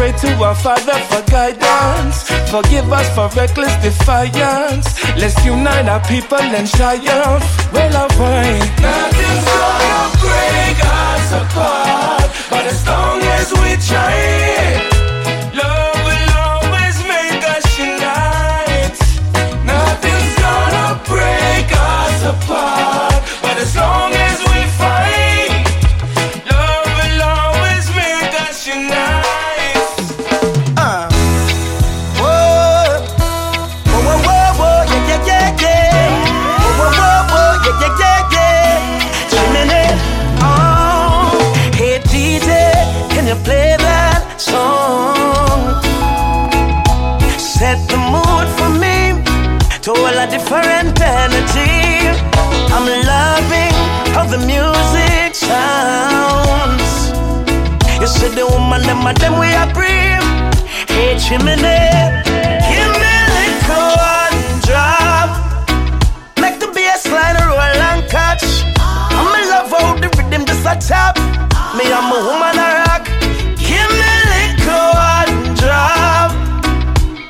pray 0.02 0.12
to 0.18 0.42
our 0.42 0.54
Father 0.54 0.98
for 1.08 1.22
guidance. 1.30 2.16
Forgive 2.50 2.92
us 2.92 3.08
for 3.14 3.28
reckless 3.38 3.74
defiance. 3.86 4.86
Let's 5.16 5.38
unite 5.44 5.86
our 5.88 6.02
people 6.06 6.46
and 6.58 6.66
triumph. 6.68 7.44
Well, 7.72 7.94
avoid. 8.06 8.66
Nothing's 8.82 9.44
gonna 9.50 10.02
break 10.26 10.78
us 11.06 11.26
apart, 11.42 12.28
but 12.50 12.64
as 12.72 12.80
long 12.90 13.18
as 13.38 13.46
we 13.60 13.70
try, 13.88 14.16
love 15.60 15.98
will 16.08 16.30
always 16.50 16.96
make 17.14 17.42
us 17.54 17.66
unite. 17.90 18.98
Nothing's 19.74 20.34
gonna 20.44 20.88
break 21.12 21.68
us 21.94 22.18
apart, 22.34 23.22
but 23.44 23.56
as 23.64 23.72
long 23.76 24.10
as 24.28 24.36
we 24.48 24.51
the 58.34 58.46
woman, 58.46 58.82
them 58.82 59.06
and 59.06 59.16
them 59.18 59.38
we 59.38 59.52
are 59.52 59.70
breathe. 59.72 60.24
Hey, 60.88 61.18
chimney, 61.18 61.56
give 61.56 62.92
me 63.00 63.12
a 63.12 63.28
little 63.36 63.92
one 64.00 64.38
drop. 64.64 65.30
Make 66.40 66.58
the 66.58 66.68
bass 66.72 67.06
line 67.10 67.36
roll 67.44 67.60
and 67.60 68.08
catch. 68.08 68.44
I'm 68.78 69.32
in 69.36 69.48
love 69.48 69.70
how 69.70 69.94
the 70.00 70.08
rhythm 70.16 70.46
just 70.46 70.64
a 70.64 70.74
tap. 70.80 71.16
Me, 71.76 71.84
I'm 71.92 72.08
a 72.12 72.18
woman 72.24 72.56
a 72.56 72.68
rock. 72.84 73.04
Give 73.60 73.90
me 74.00 74.08
a 74.08 74.24
little 74.32 74.88
one 74.96 75.54
drop. 75.60 76.32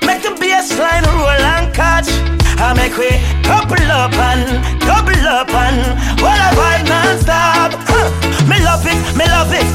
Make 0.07 0.23
the 0.23 0.37
bass 0.39 0.79
line 0.79 1.05
roll 1.19 1.43
and 1.55 1.75
catch. 1.75 2.11
I 2.59 2.75
make 2.75 2.97
we 2.97 3.11
couple 3.43 3.91
up 3.91 4.15
and 4.15 4.63
double 4.87 5.27
up 5.27 5.51
and 5.51 5.79
what 6.23 6.39
I 6.39 6.51
vibe 6.55 6.89
non-stop. 6.89 7.82
Love 8.73 8.87
it, 8.87 9.17
me 9.19 9.27
love 9.27 9.53
it. 9.53 9.69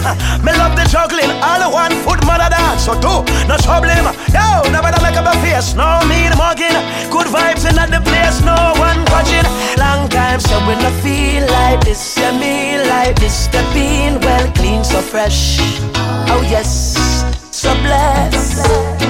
Me 0.43 0.51
love 0.57 0.75
the 0.75 0.83
juggling. 0.89 1.29
All 1.45 1.71
one 1.71 1.93
foot 2.01 2.25
mother 2.25 2.49
dance. 2.49 2.86
So 2.86 2.99
do 2.99 3.21
no 3.45 3.55
trouble. 3.57 3.93
Yo, 4.33 4.71
never 4.73 4.89
make 5.05 5.15
up 5.15 5.29
a 5.29 5.38
face. 5.38 5.75
No 5.75 6.01
the 6.01 6.33
mugging. 6.36 6.73
Good 7.13 7.27
vibes 7.27 7.69
in 7.69 7.75
the 7.75 8.01
place. 8.01 8.41
No 8.41 8.57
one 8.81 8.97
watching. 9.13 9.45
Long 9.77 10.10
time 10.10 10.39
so 10.39 10.57
when 10.65 10.79
I 10.79 10.89
feel 11.05 11.45
like 11.45 11.86
this, 11.86 12.17
yeah 12.17 12.31
me 12.39 12.81
like 12.89 13.19
this. 13.19 13.45
The 13.53 13.62
bean 13.71 14.19
well 14.21 14.51
clean, 14.53 14.83
so 14.83 14.99
fresh. 14.99 15.60
Oh 16.33 16.41
yes, 16.49 16.97
so 17.51 17.71
blessed. 17.75 18.65
Here 18.99 19.07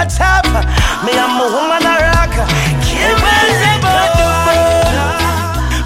a 0.00 0.06
tap. 0.06 0.46
Me 1.04 1.12
I'm 1.12 1.40
a 1.40 1.46
woman 1.54 1.84
a 1.84 1.94
rock. 2.08 2.32
Give 2.88 3.18
me 3.24 3.36
the 3.62 3.74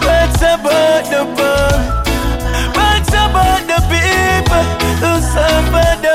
What's 0.07 0.42
about 0.55 1.05
the 1.12 1.22
ball? 1.37 1.79
What's 2.77 3.14
about 3.22 3.62
the 3.70 3.79
people 3.90 4.64
who 5.03 5.11
suffer 5.35 5.90
the 6.05 6.14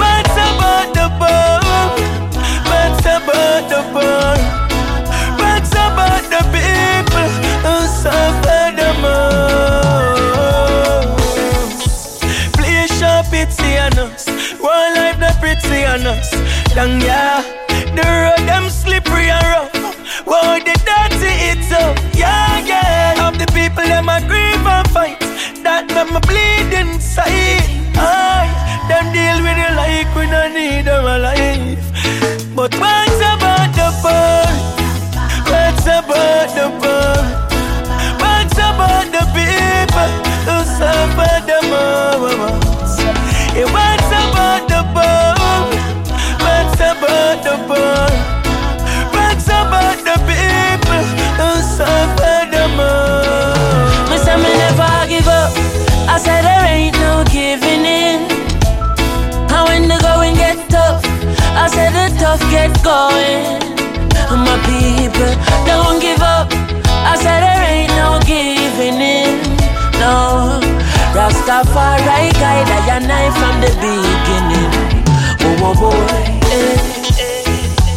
what's 0.00 0.36
about 0.48 0.94
the? 0.94 1.06
What's 2.70 3.06
about 3.06 3.68
the? 3.68 4.33
Down 16.74 17.00
yeah, 17.00 17.40
the 17.94 18.02
road 18.02 18.48
them 18.48 18.68
slippery 18.68 19.30
and 19.30 19.46
rough. 19.46 19.94
Whoa, 20.26 20.58
the 20.58 20.74
dirty 20.82 21.32
it's 21.50 21.70
up. 21.70 21.96
Yeah, 22.16 22.58
yeah. 22.66 23.28
Of 23.28 23.38
the 23.38 23.46
people 23.52 23.84
them 23.84 24.08
a 24.08 24.20
grieve 24.26 24.66
and 24.66 24.90
fight. 24.90 25.20
That 25.62 25.86
me 25.86 26.18
bleed 26.26 26.76
inside. 26.76 27.63
Tough 62.36 62.50
get 62.50 62.72
going. 62.82 63.60
My 64.30 64.58
people 64.66 65.32
don't 65.66 66.00
give 66.00 66.20
up. 66.20 66.48
I 67.10 67.16
said 67.16 67.40
there 67.40 67.62
ain't 67.70 67.94
no 67.94 68.18
giving 68.26 69.00
in. 69.00 69.40
No, 70.00 70.60
Rastafari 71.14 72.32
guide 72.34 72.70
I 72.70 72.96
and 72.96 73.12
I 73.12 73.30
from 73.38 73.54
the 73.62 73.70
beginning. 73.84 74.72
Oh, 75.46 75.66
oh 75.66 75.74
boy. 75.80 76.14
Eh. 76.50 76.94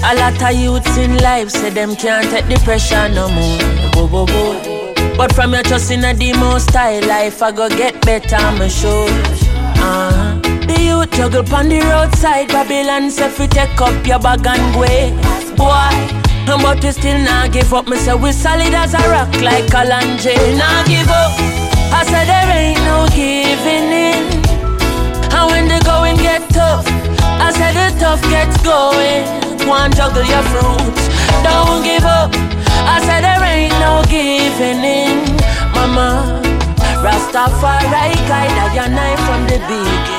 A 0.10 0.16
lot 0.16 0.42
of 0.42 0.58
youths 0.58 0.98
in 0.98 1.18
life 1.18 1.50
say 1.50 1.70
them 1.70 1.96
can't 1.96 2.30
take 2.30 2.48
the 2.48 2.60
pressure 2.64 3.10
no 3.10 3.30
more. 3.30 3.58
Whoa, 3.94 4.08
whoa, 4.08 4.26
whoa. 4.26 5.18
But 5.18 5.34
from 5.34 5.54
your 5.54 5.64
trust 5.64 5.92
in 5.92 6.06
a 6.06 6.14
most 6.34 6.70
high 6.72 7.00
life, 7.00 7.42
I 7.42 7.52
go 7.52 7.68
get 7.70 8.06
better, 8.06 8.36
I'm 8.36 8.70
sure. 8.70 9.10
Uh, 9.80 10.47
youth 10.88 11.12
juggle 11.12 11.44
on 11.54 11.68
the 11.70 11.80
roadside, 11.92 12.48
Babylon 12.48 13.12
say 13.12 13.30
fi 13.30 13.46
take 13.48 13.82
up 13.82 14.08
your 14.08 14.20
bag 14.20 14.48
and 14.48 14.66
go. 14.74 14.88
Boy, 15.60 15.92
but 16.48 16.84
we 16.84 16.92
still 16.92 17.20
not 17.20 17.52
give 17.52 17.74
up. 17.74 17.88
Me 17.88 17.98
say 17.98 18.16
we 18.16 18.32
solid 18.32 18.74
as 18.74 18.94
a 18.94 19.04
rock 19.12 19.32
like 19.42 19.66
Kalanje. 19.68 20.36
Nah 20.58 20.84
give 20.88 21.10
up. 21.10 21.32
I 21.92 22.04
said 22.10 22.26
there 22.32 22.50
ain't 22.60 22.80
no 22.88 23.08
giving 23.12 23.92
in. 24.08 24.24
And 25.36 25.46
when 25.52 25.68
the 25.68 25.80
going 25.84 26.18
get 26.18 26.48
tough, 26.50 26.86
I 27.46 27.52
said 27.52 27.74
the 27.76 27.88
tough 28.00 28.22
gets 28.32 28.56
going. 28.64 29.26
One 29.68 29.92
juggle 29.92 30.24
your 30.24 30.46
fruits, 30.52 31.04
don't 31.44 31.84
give 31.84 32.06
up. 32.06 32.32
I 32.94 33.02
said 33.06 33.22
there 33.28 33.44
ain't 33.44 33.76
no 33.84 34.04
giving 34.08 34.84
in. 34.84 35.18
Mama 35.76 36.42
Rastafari 37.04 38.16
guide 38.30 38.58
I 38.64 38.86
and 38.86 39.00
I 39.00 39.16
from 39.26 39.44
the 39.50 39.58
beginning. 39.68 40.17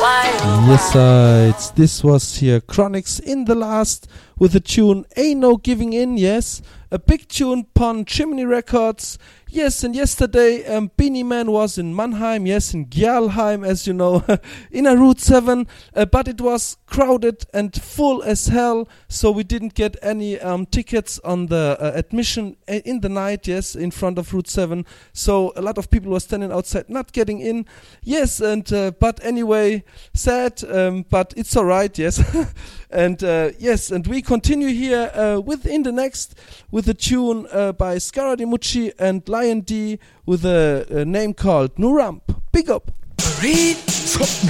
Yes, 0.00 0.94
uh, 0.94 1.52
it's, 1.52 1.70
this 1.70 2.04
was 2.04 2.36
here 2.36 2.60
Chronixx 2.60 3.18
in 3.20 3.46
the 3.46 3.56
last 3.56 4.06
with 4.38 4.52
the 4.52 4.60
tune 4.60 5.04
Ain't 5.16 5.40
No 5.40 5.56
Giving 5.56 5.92
In, 5.92 6.16
yes. 6.16 6.62
A 6.92 7.00
big 7.00 7.26
tune 7.26 7.66
pon 7.74 8.04
Chimney 8.04 8.44
Records. 8.44 9.18
Yes, 9.50 9.82
and 9.82 9.96
yesterday 9.96 10.62
um, 10.66 10.90
Beenie 10.98 11.22
Man 11.22 11.50
was 11.50 11.78
in 11.78 11.96
Mannheim, 11.96 12.44
yes, 12.44 12.74
in 12.74 12.84
Gyalheim, 12.84 13.66
as 13.66 13.86
you 13.86 13.94
know, 13.94 14.22
in 14.70 14.86
a 14.86 14.94
Route 14.94 15.20
7, 15.20 15.66
uh, 15.94 16.04
but 16.04 16.28
it 16.28 16.38
was 16.38 16.76
crowded 16.84 17.46
and 17.54 17.74
full 17.74 18.22
as 18.22 18.48
hell, 18.48 18.86
so 19.08 19.30
we 19.30 19.44
didn't 19.44 19.72
get 19.72 19.96
any 20.02 20.38
um, 20.38 20.66
tickets 20.66 21.18
on 21.20 21.46
the 21.46 21.78
uh, 21.80 21.92
admission 21.94 22.58
uh, 22.68 22.74
in 22.84 23.00
the 23.00 23.08
night, 23.08 23.48
yes, 23.48 23.74
in 23.74 23.90
front 23.90 24.18
of 24.18 24.34
Route 24.34 24.48
7. 24.48 24.84
So 25.14 25.54
a 25.56 25.62
lot 25.62 25.78
of 25.78 25.88
people 25.88 26.12
were 26.12 26.20
standing 26.20 26.52
outside, 26.52 26.90
not 26.90 27.12
getting 27.12 27.40
in. 27.40 27.64
Yes, 28.02 28.40
and 28.40 28.70
uh, 28.70 28.90
but 29.00 29.18
anyway, 29.24 29.82
sad, 30.12 30.62
um, 30.64 31.06
but 31.08 31.32
it's 31.38 31.56
alright, 31.56 31.96
yes. 31.98 32.22
and 32.90 33.24
uh, 33.24 33.52
yes, 33.58 33.90
and 33.90 34.06
we 34.06 34.20
continue 34.20 34.68
here 34.68 35.10
uh, 35.14 35.40
within 35.40 35.84
the 35.84 35.92
next 35.92 36.38
with 36.70 36.86
a 36.86 36.94
tune 36.94 37.44
by 37.44 37.96
Scara 37.96 38.36
Dimucci 38.36 38.92
and 38.98 39.26
Lion 39.38 39.60
D 39.60 40.00
with 40.26 40.42
a, 40.44 40.82
a 40.90 41.04
name 41.04 41.32
called 41.32 41.70
Nuramp. 41.76 42.26
Big 42.50 42.68
up. 42.68 42.90
Read. 43.38 43.78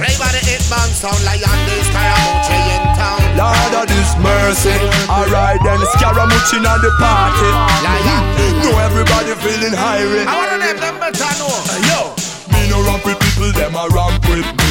Play 0.01 0.15
by 0.17 0.33
the 0.33 0.41
eight 0.49 0.65
man 0.65 0.89
sound 0.97 1.21
like 1.29 1.45
on 1.45 1.59
this 1.69 1.85
Skarra 1.93 2.17
Mucci 2.25 2.57
in 2.73 2.83
town. 2.97 3.21
Lord 3.37 3.73
of 3.77 3.85
this 3.85 4.11
mercy. 4.17 4.73
Alright 5.05 5.61
then, 5.61 5.77
Skarra 5.93 6.25
Mucci 6.25 6.57
on 6.65 6.81
the 6.81 6.89
party. 6.97 7.49
Lion. 7.85 8.23
Know 8.65 8.73
everybody 8.81 9.37
feeling 9.45 9.77
high. 9.77 10.01
I 10.25 10.33
wanna 10.33 10.57
name 10.57 10.81
them 10.81 10.97
better 10.97 11.29
know. 11.37 11.53
Yo, 11.85 12.17
me 12.49 12.65
no 12.73 12.81
ramp 12.81 13.05
with 13.05 13.21
people, 13.21 13.53
them 13.53 13.77
a 13.77 13.85
ramp 13.93 14.25
with 14.25 14.49
me. 14.57 14.69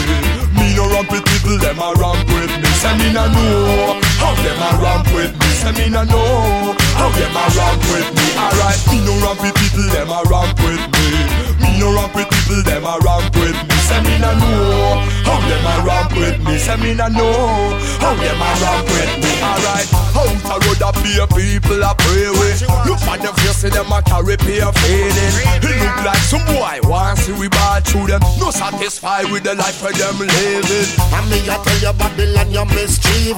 Me 0.58 0.74
no 0.74 0.90
ramp 0.90 1.14
with 1.14 1.22
people, 1.30 1.62
them 1.62 1.78
a 1.78 1.94
ramp 1.94 2.26
with 2.26 2.50
me. 2.58 2.70
Say 2.82 2.90
me 2.98 3.14
no 3.14 3.22
know 3.30 4.02
how 4.18 4.34
them 4.34 4.58
a 4.66 4.70
ramp 4.82 5.06
with 5.14 5.30
me. 5.30 5.47
Say 5.58 5.72
me 5.74 5.90
no 5.90 6.04
know 6.04 6.74
how 6.94 7.10
them 7.10 7.34
a 7.34 7.44
ramp 7.58 7.82
with 7.90 8.08
me. 8.14 8.26
Alright, 8.38 8.78
me 8.86 9.02
no 9.02 9.14
ramp 9.26 9.42
with 9.42 9.54
people, 9.58 9.90
them 9.90 10.10
a 10.14 10.22
ramp 10.30 10.54
with 10.62 10.84
me. 10.94 11.06
Me 11.58 11.78
no 11.82 11.90
ramp 11.98 12.14
with 12.14 12.30
people, 12.30 12.62
them 12.62 12.86
a 12.86 12.94
ramp 13.02 13.34
with 13.34 13.58
me. 13.66 13.76
Say 13.90 14.00
me 14.06 14.14
no 14.22 14.30
know 14.38 15.02
how 15.26 15.42
them 15.50 15.66
a 15.66 15.74
ramp 15.82 16.12
with 16.14 16.38
me. 16.46 16.58
Say 16.58 16.76
me 16.78 16.94
no 16.94 17.08
know 17.08 17.74
how 17.98 18.14
them 18.14 18.38
a 18.38 18.50
ramp 18.62 18.86
with 18.86 19.12
me. 19.18 19.32
Alright, 19.42 19.88
out 20.14 20.37
a 21.16 21.20
road 21.20 21.30
a 21.30 21.34
people 21.34 21.82
a 21.82 21.94
pray 21.96 22.28
with. 22.30 22.60
Look 22.86 23.00
at 23.08 23.22
them 23.22 23.34
face, 23.36 23.56
see 23.56 23.68
them 23.68 23.90
a 23.92 24.02
carry 24.02 24.36
pay 24.36 24.60
feeling. 24.60 25.34
It 25.62 25.76
look 25.80 26.04
like 26.04 26.24
some 26.28 26.44
boy 26.46 26.80
want 26.84 27.18
see 27.18 27.32
we 27.32 27.48
bad 27.48 27.84
through 27.84 28.08
them. 28.08 28.20
No 28.38 28.50
satisfied 28.50 29.30
with 29.30 29.44
the 29.44 29.54
life 29.54 29.82
of 29.84 29.96
them 29.96 30.18
living. 30.18 30.88
And 31.12 31.26
me 31.30 31.38
I 31.48 31.56
tell 31.64 31.78
you 31.80 31.92
Babylon 31.98 32.50
you're 32.50 32.66
mischieving 32.66 33.36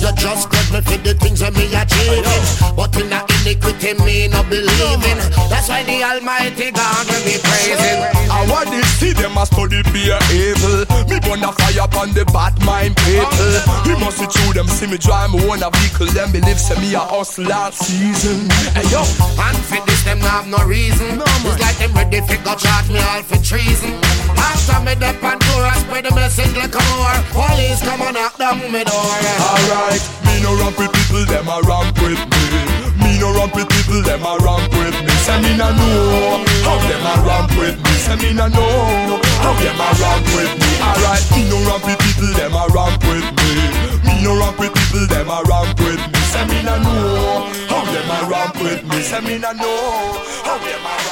You 0.00 0.10
just 0.14 0.50
got 0.50 0.66
me 0.72 0.80
for 0.80 0.98
the 1.02 1.14
things 1.14 1.40
that 1.40 1.54
me 1.54 1.66
achieving 1.74 2.76
But 2.76 2.94
in 2.96 3.10
the 3.10 3.20
iniquity 3.42 3.94
me 4.04 4.28
no 4.28 4.42
believing 4.44 5.18
That's 5.50 5.68
why 5.68 5.82
the 5.82 6.02
Almighty 6.02 6.70
God 6.70 7.06
will 7.06 7.24
be 7.24 7.36
praising 7.42 8.18
I 8.30 8.46
want 8.46 8.68
to 8.70 8.82
see 9.00 9.12
them 9.12 9.36
a 9.36 9.46
study 9.46 9.82
be 9.90 10.14
a 10.14 10.18
evil. 10.30 10.86
Me 11.10 11.18
burn 11.18 11.42
a 11.42 11.50
fire 11.50 11.82
upon 11.82 12.12
the 12.12 12.22
bad 12.30 12.54
mind 12.62 12.94
people. 13.02 13.50
We 13.82 13.98
must 13.98 14.18
see 14.18 14.30
through 14.30 14.54
them, 14.54 14.68
see 14.68 14.86
me 14.86 14.98
drive 14.98 15.32
me 15.32 15.42
own 15.48 15.62
a 15.62 15.70
vehicle. 15.74 16.06
Them 16.12 16.30
believe 16.30 16.60
say 16.60 16.78
me 16.78 16.94
a 16.94 17.02
hustle 17.08 17.44
last 17.44 17.82
season. 17.82 18.48
Hey 18.76 18.84
yo, 18.92 19.02
And 19.40 19.58
for 19.64 19.80
this 19.86 20.04
them 20.04 20.20
have 20.20 20.46
no 20.46 20.58
reason 20.64 21.20
It's 21.44 21.60
like 21.60 21.78
them 21.78 21.92
ready 21.94 22.20
to 22.20 22.36
go 22.44 22.54
charge 22.54 22.88
me 22.88 23.00
all 23.00 23.22
for 23.22 23.40
treason 23.42 23.96
After 24.36 24.80
me 24.84 24.94
dep 24.94 25.22
and 25.22 25.42
I 25.42 25.76
spread 25.80 26.04
the 26.04 26.14
message 26.14 26.54
like 26.56 26.74
a 26.74 26.84
war 27.00 27.16
Police 27.32 27.80
come 27.82 28.02
and 28.02 28.14
knock 28.14 28.36
down 28.38 28.60
me 28.72 28.84
door 28.84 29.08
alright. 29.48 30.02
Me 30.24 30.42
no 30.42 30.54
ramp 30.56 30.78
with 30.78 30.92
people, 30.92 31.24
them 31.26 31.48
a 31.48 31.60
ramp 31.62 31.96
with 32.02 32.18
me. 32.18 32.97
No 33.18 33.34
ramp 33.34 33.54
with 33.54 33.68
people, 33.68 34.02
them 34.02 34.22
a 34.22 34.38
with 34.38 34.98
me. 35.02 35.14
Say 35.26 35.42
me 35.42 35.56
no 35.58 35.70
know 35.74 36.44
how 36.62 36.78
them 36.86 37.02
a 37.02 37.46
with 37.58 37.76
me. 37.76 37.92
Say 37.98 38.16
me 38.16 38.32
no 38.32 38.46
know 38.46 39.18
how 39.42 39.54
them 39.58 39.80
a 39.80 39.88
with 40.34 40.54
me. 40.54 40.70
Alright, 40.78 41.24
me 41.34 41.42
no 41.50 41.58
with 41.82 41.98
people, 41.98 42.30
them 42.38 42.54
a 42.54 42.64
with 42.70 43.28
me. 43.38 43.50
Me 44.06 44.22
no 44.22 44.32
with 44.58 44.72
people, 44.72 45.06
them 45.10 45.30
a 45.30 45.42
with 45.82 46.02
me. 46.12 46.20
Say 46.30 46.46
me 46.46 46.62
no 46.62 46.78
know 46.78 47.50
how 47.68 47.82
them 47.90 48.10
a 48.10 48.62
with 48.62 48.82
me. 48.86 49.02
Say 49.02 49.20
me 49.20 49.38
no 49.38 49.52
know 49.52 50.22
how 50.44 50.58
them 50.58 50.86
a. 50.86 51.08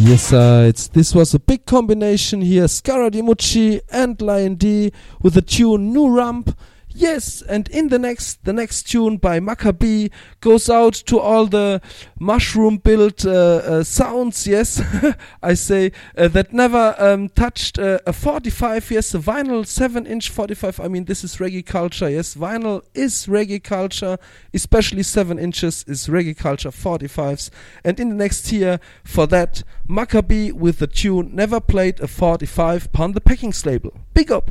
Yes, 0.00 0.32
uh, 0.32 0.66
it's, 0.68 0.88
this 0.88 1.14
was 1.14 1.34
a 1.34 1.38
big 1.38 1.66
combination 1.66 2.42
here. 2.42 2.64
Scara 2.64 3.10
Dimucci 3.10 3.80
and 3.90 4.20
Lion 4.20 4.54
D 4.54 4.92
with 5.22 5.34
the 5.34 5.42
tune 5.42 5.92
New 5.92 6.14
Ramp. 6.14 6.56
Yes, 6.98 7.42
and 7.42 7.68
in 7.68 7.88
the 7.88 7.98
next, 7.98 8.42
the 8.46 8.54
next 8.54 8.84
tune 8.84 9.18
by 9.18 9.38
Macka 9.38 9.78
B 9.78 10.10
goes 10.40 10.70
out 10.70 10.94
to 10.94 11.20
all 11.20 11.44
the 11.44 11.82
mushroom-built 12.18 13.26
uh, 13.26 13.30
uh, 13.30 13.84
sounds. 13.84 14.46
Yes, 14.46 14.80
I 15.42 15.52
say 15.52 15.92
uh, 16.16 16.28
that 16.28 16.54
never 16.54 16.94
um, 16.98 17.28
touched 17.28 17.78
uh, 17.78 17.98
a 18.06 18.14
45. 18.14 18.90
Yes, 18.90 19.14
a 19.14 19.18
vinyl 19.18 19.66
seven-inch 19.66 20.30
45. 20.30 20.80
I 20.80 20.88
mean, 20.88 21.04
this 21.04 21.22
is 21.22 21.36
reggae 21.36 21.66
culture. 21.66 22.08
Yes, 22.08 22.34
vinyl 22.34 22.82
is 22.94 23.26
reggae 23.26 23.62
culture, 23.62 24.16
especially 24.54 25.02
seven 25.02 25.38
inches 25.38 25.84
is 25.86 26.06
reggae 26.06 26.34
culture 26.34 26.70
45s. 26.70 27.50
And 27.84 28.00
in 28.00 28.08
the 28.08 28.14
next 28.14 28.46
tier, 28.46 28.80
for 29.04 29.26
that, 29.26 29.64
Macka 29.86 30.26
B 30.26 30.50
with 30.50 30.78
the 30.78 30.86
tune 30.86 31.34
"Never 31.34 31.60
Played 31.60 32.00
a 32.00 32.06
45" 32.08 32.86
upon 32.86 33.12
the 33.12 33.20
Peckings 33.20 33.66
label. 33.66 33.92
Big 34.14 34.32
up. 34.32 34.50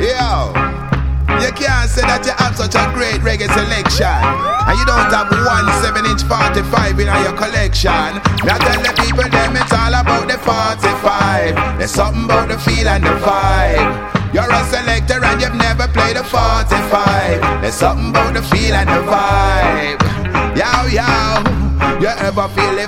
Yo, 0.00 0.52
you 1.40 1.50
can't 1.56 1.88
say 1.88 2.04
that 2.04 2.22
you 2.24 2.34
have 2.36 2.56
such 2.56 2.76
a 2.76 2.84
great 2.92 3.24
reggae 3.24 3.48
selection 3.50 4.06
and 4.08 4.74
you 4.78 4.84
don't 4.84 5.08
have 5.08 5.32
one 5.32 5.66
7 5.80 6.04
inch 6.06 6.22
45 6.28 7.00
in 7.00 7.08
your 7.24 7.34
collection. 7.34 8.20
Now 8.44 8.60
tell 8.60 8.80
the 8.82 8.92
people 9.00 9.24
them 9.26 9.56
it's 9.56 9.72
all 9.72 9.94
about 9.94 10.28
the 10.28 10.38
45. 10.38 11.78
There's 11.78 11.90
something 11.90 12.24
about 12.24 12.48
the 12.48 12.58
feel 12.58 12.88
and 12.88 13.02
the 13.02 13.16
vibe. 13.24 14.34
You're 14.34 14.48
a 14.48 14.62
selector 14.68 15.24
and 15.24 15.40
you've 15.40 15.56
never 15.56 15.88
played 15.88 16.16
a 16.16 16.24
45. 16.24 17.62
There's 17.62 17.74
something 17.74 18.10
about 18.10 18.34
the 18.34 18.42
feel 18.42 18.74
and 18.74 18.88
the 18.88 19.02
vibe. 19.08 20.00
Yo, 20.56 20.68
yo. 20.88 21.62
You 22.00 22.08
ever 22.08 22.48
feel 22.48 22.78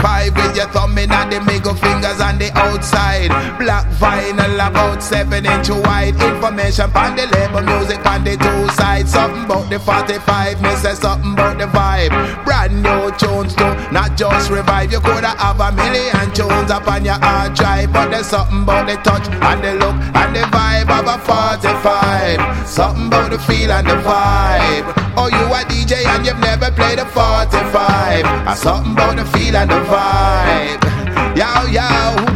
45 0.00 0.36
with 0.36 0.56
your 0.56 0.66
thumb 0.68 0.98
in 0.98 1.10
and 1.12 1.32
the 1.32 1.40
middle 1.40 1.74
fingers 1.74 2.20
on 2.20 2.38
the 2.38 2.50
outside? 2.56 3.28
Black 3.58 3.86
vinyl 4.00 4.54
about 4.54 5.02
7 5.02 5.44
inch 5.44 5.68
wide. 5.68 6.14
Information 6.20 6.90
on 6.94 7.16
the 7.16 7.26
label, 7.26 7.62
music 7.62 8.04
on 8.06 8.24
the 8.24 8.36
two 8.36 8.68
sides. 8.74 9.12
Something 9.12 9.44
about 9.44 9.68
the 9.68 9.78
45, 9.78 10.62
me 10.62 10.74
say 10.76 10.94
something 10.94 11.32
about 11.32 11.58
the 11.58 11.66
vibe. 11.66 12.12
Brand 12.44 12.82
new 12.82 13.10
tunes 13.18 13.54
too, 13.54 13.72
not 13.92 14.16
just 14.16 14.50
revive. 14.50 14.92
You 14.92 15.00
coulda 15.00 15.36
have 15.38 15.60
a 15.60 15.72
million 15.72 16.32
tunes 16.32 16.70
up 16.70 16.88
on 16.88 17.04
your 17.04 17.20
hard 17.20 17.54
drive, 17.54 17.92
but 17.92 18.10
there's 18.10 18.26
something 18.26 18.62
about 18.62 18.86
the 18.86 18.96
touch 19.04 19.28
and 19.28 19.64
the 19.64 19.74
look 19.74 19.96
and 20.30 20.36
the 20.36 20.56
vibe 20.56 20.90
of 20.90 21.06
a 21.06 21.18
45. 21.18 22.68
Something 22.68 23.06
about 23.08 23.30
the 23.32 23.38
feel 23.38 23.72
and 23.72 23.86
the 23.86 23.96
vibe. 23.96 24.86
Oh, 25.16 25.28
you 25.28 25.44
a 25.52 25.64
DJ 25.64 26.06
and 26.06 26.24
you've 26.24 26.38
never 26.38 26.70
played 26.70 26.98
a 26.98 27.06
45. 27.06 28.24
A 28.46 28.56
something 28.56 28.92
about 28.92 29.16
the 29.16 29.24
feel 29.24 29.56
and 29.56 29.70
the 29.70 29.80
vibe. 29.90 31.36
Yo, 31.36 31.70
yo. 31.70 32.29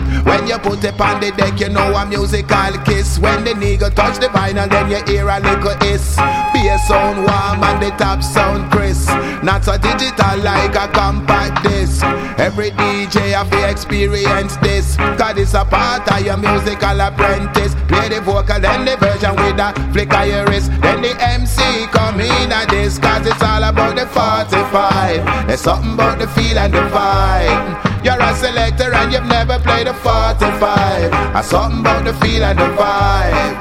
You 0.54 0.60
put 0.60 0.84
it 0.84 1.00
on 1.00 1.18
the 1.18 1.32
deck, 1.32 1.58
you 1.58 1.68
know 1.68 1.96
a 1.96 2.06
musical 2.06 2.78
kiss. 2.86 3.18
When 3.18 3.42
the 3.42 3.58
nigga 3.58 3.92
touch 3.92 4.20
the 4.20 4.28
vinyl, 4.28 4.70
then 4.70 4.88
you 4.88 5.02
hear 5.02 5.26
a 5.26 5.40
little 5.40 5.74
hiss. 5.82 6.14
Bass 6.54 6.86
sound 6.86 7.26
warm 7.26 7.58
and 7.58 7.82
the 7.82 7.90
top 7.98 8.22
sound 8.22 8.70
crisp. 8.70 9.10
Not 9.42 9.64
so 9.64 9.76
digital 9.76 10.38
like 10.46 10.76
a 10.76 10.86
compact 10.94 11.64
disc. 11.64 12.04
Every 12.38 12.70
DJ 12.70 13.34
have 13.34 13.50
to 13.50 13.68
experience 13.68 14.56
this. 14.58 14.94
Cause 15.18 15.38
it's 15.38 15.54
a 15.54 15.64
part 15.64 16.06
of 16.06 16.24
your 16.24 16.36
musical 16.36 17.00
apprentice. 17.00 17.74
Play 17.88 18.10
the 18.10 18.20
vocal, 18.20 18.60
then 18.60 18.84
the 18.84 18.96
version 18.96 19.34
with 19.34 19.58
a 19.58 19.74
flick 19.92 20.14
of 20.14 20.28
your 20.28 20.46
wrist. 20.46 20.70
Then 20.80 21.02
the 21.02 21.18
MC 21.20 21.88
come 21.90 22.20
in 22.20 22.52
at 22.52 22.70
this. 22.70 23.00
Cause 23.00 23.26
it's 23.26 23.42
all 23.42 23.64
about 23.64 23.96
the 23.96 24.06
45. 24.06 25.48
There's 25.48 25.60
something 25.60 25.94
about 25.94 26.20
the 26.20 26.28
feel 26.28 26.58
and 26.58 26.72
the 26.72 26.86
vibe. 26.94 27.93
You're 28.04 28.20
a 28.20 28.36
selector 28.36 28.92
and 28.92 29.10
you've 29.10 29.24
never 29.24 29.58
played 29.58 29.86
a 29.86 29.94
45. 29.94 31.34
A 31.34 31.42
something 31.42 31.80
about 31.80 32.04
the 32.04 32.12
feel 32.14 32.44
and 32.44 32.58
the 32.58 32.68
vibe. 32.76 33.56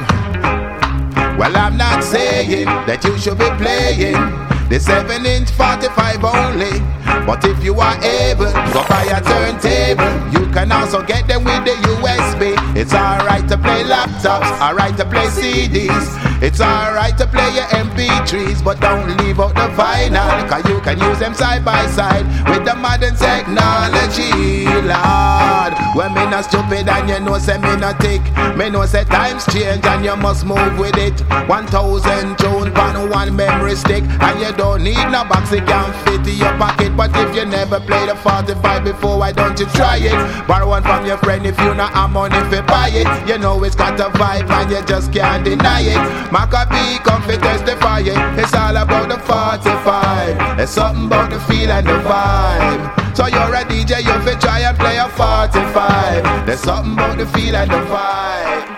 Well, 1.38 1.56
I'm 1.56 1.77
not 1.77 2.03
saying 2.03 2.65
that 2.65 3.06
you 3.06 3.17
should 3.17 3.38
be 3.38 3.49
playing 3.56 4.19
the 4.67 4.82
7 4.82 5.25
inch 5.25 5.49
45 5.51 6.25
only. 6.25 7.03
But 7.26 7.45
if 7.45 7.63
you 7.63 7.80
are 7.80 7.97
able, 8.04 8.52
go 8.73 8.84
buy 8.89 9.06
a 9.10 9.21
turntable. 9.21 10.12
You 10.34 10.52
can 10.52 10.71
also 10.71 11.04
get 11.04 11.28
them 11.28 11.43
with 11.43 11.63
the 11.65 11.76
USB. 11.88 12.54
It's 12.76 12.93
alright 12.93 13.47
to 13.49 13.58
play 13.58 13.84
laptops, 13.84 14.49
alright 14.62 14.95
to 14.97 15.06
play 15.06 15.28
CDs. 15.28 16.19
It's 16.43 16.60
alright 16.60 17.17
to 17.19 17.26
play 17.26 17.56
your 17.56 17.63
MP3s, 17.71 18.62
but 18.63 18.82
don't 18.82 19.08
leave 19.19 19.39
out 19.39 19.56
the 19.56 19.71
vinyl, 19.80 20.49
cause 20.49 20.67
you 20.67 20.82
can 20.82 20.99
use 20.99 21.17
them 21.17 21.34
side 21.34 21.63
by 21.63 21.86
side 21.88 22.26
with 22.49 22.65
the 22.65 22.76
modern 22.76 23.15
technology, 23.15 24.65
Lord. 24.84 25.73
When 25.95 26.13
me 26.13 26.30
not 26.30 26.43
stupid 26.43 26.89
and 26.89 27.08
you 27.08 27.19
know 27.21 27.38
say 27.38 27.58
me 27.60 27.78
not 27.78 27.99
tick, 28.02 28.21
me 28.58 28.69
know 28.69 28.86
say 28.86 29.06
times 29.06 29.45
change 29.54 29.86
and 29.86 30.04
you 30.04 30.17
must 30.17 30.45
move 30.45 30.78
with 30.78 30.97
it. 30.97 31.21
1000 31.47 32.38
tune 32.38 32.76
on 32.76 33.10
one 33.10 33.36
memory 33.36 33.76
stick, 33.76 34.04
and 34.04 34.39
you 34.41 34.52
don't 34.58 34.84
need 34.84 35.06
no 35.12 35.23
box, 35.23 35.54
it 35.54 35.65
can 35.65 35.93
fit 36.04 36.28
in 36.28 36.38
your 36.39 36.58
pocket. 36.58 36.91
But 37.04 37.18
if 37.18 37.36
you 37.36 37.44
never 37.44 37.82
played 37.82 38.08
a 38.08 38.16
45 38.16 38.86
before, 38.86 39.20
why 39.20 39.34
don't 39.34 39.60
you 39.60 39.66
try 39.76 39.98
it? 39.98 40.48
Borrow 40.48 40.70
one 40.70 40.84
from 40.84 41.06
your 41.06 41.18
friend 41.18 41.46
if 41.46 41.60
you 41.60 41.76
not 41.76 41.92
have 41.92 42.12
money 42.12 42.38
if 42.38 42.50
you 42.50 42.62
buy 42.62 42.92
it. 42.94 43.28
You 43.28 43.38
know 43.38 43.62
it's 43.66 43.76
got 43.76 44.00
a 44.00 44.06
vibe 44.18 44.50
and 44.50 44.72
you 44.72 44.82
just 44.86 45.12
can't 45.12 45.44
deny 45.44 45.82
it. 45.82 46.00
Macka 46.32 46.63
B 46.72 47.04
come 47.04 47.22
to 47.24 47.36
testify 47.36 48.00
it. 48.00 48.39
It's 48.39 48.54
all 48.54 48.78
about 48.78 49.10
the 49.10 49.20
45. 49.20 50.60
It's 50.62 50.72
something 50.72 51.08
about 51.08 51.30
the 51.30 51.42
feel 51.42 51.72
and 51.72 51.86
the 51.86 52.00
vibe. 52.08 53.18
So 53.18 53.28
you're 53.28 53.54
a 53.54 53.66
DJ, 53.66 54.00
you 54.06 54.24
fit 54.24 54.39
try 54.39 54.62
and 54.62 54.78
play 54.78 54.96
a 54.96 55.10
45. 55.10 56.46
There's 56.46 56.62
something 56.62 56.94
about 56.94 57.18
the 57.18 57.26
feel 57.26 57.54
and 57.54 57.70
the 57.70 57.84
vibe. 57.92 58.73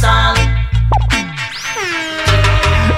solid. 0.00 0.48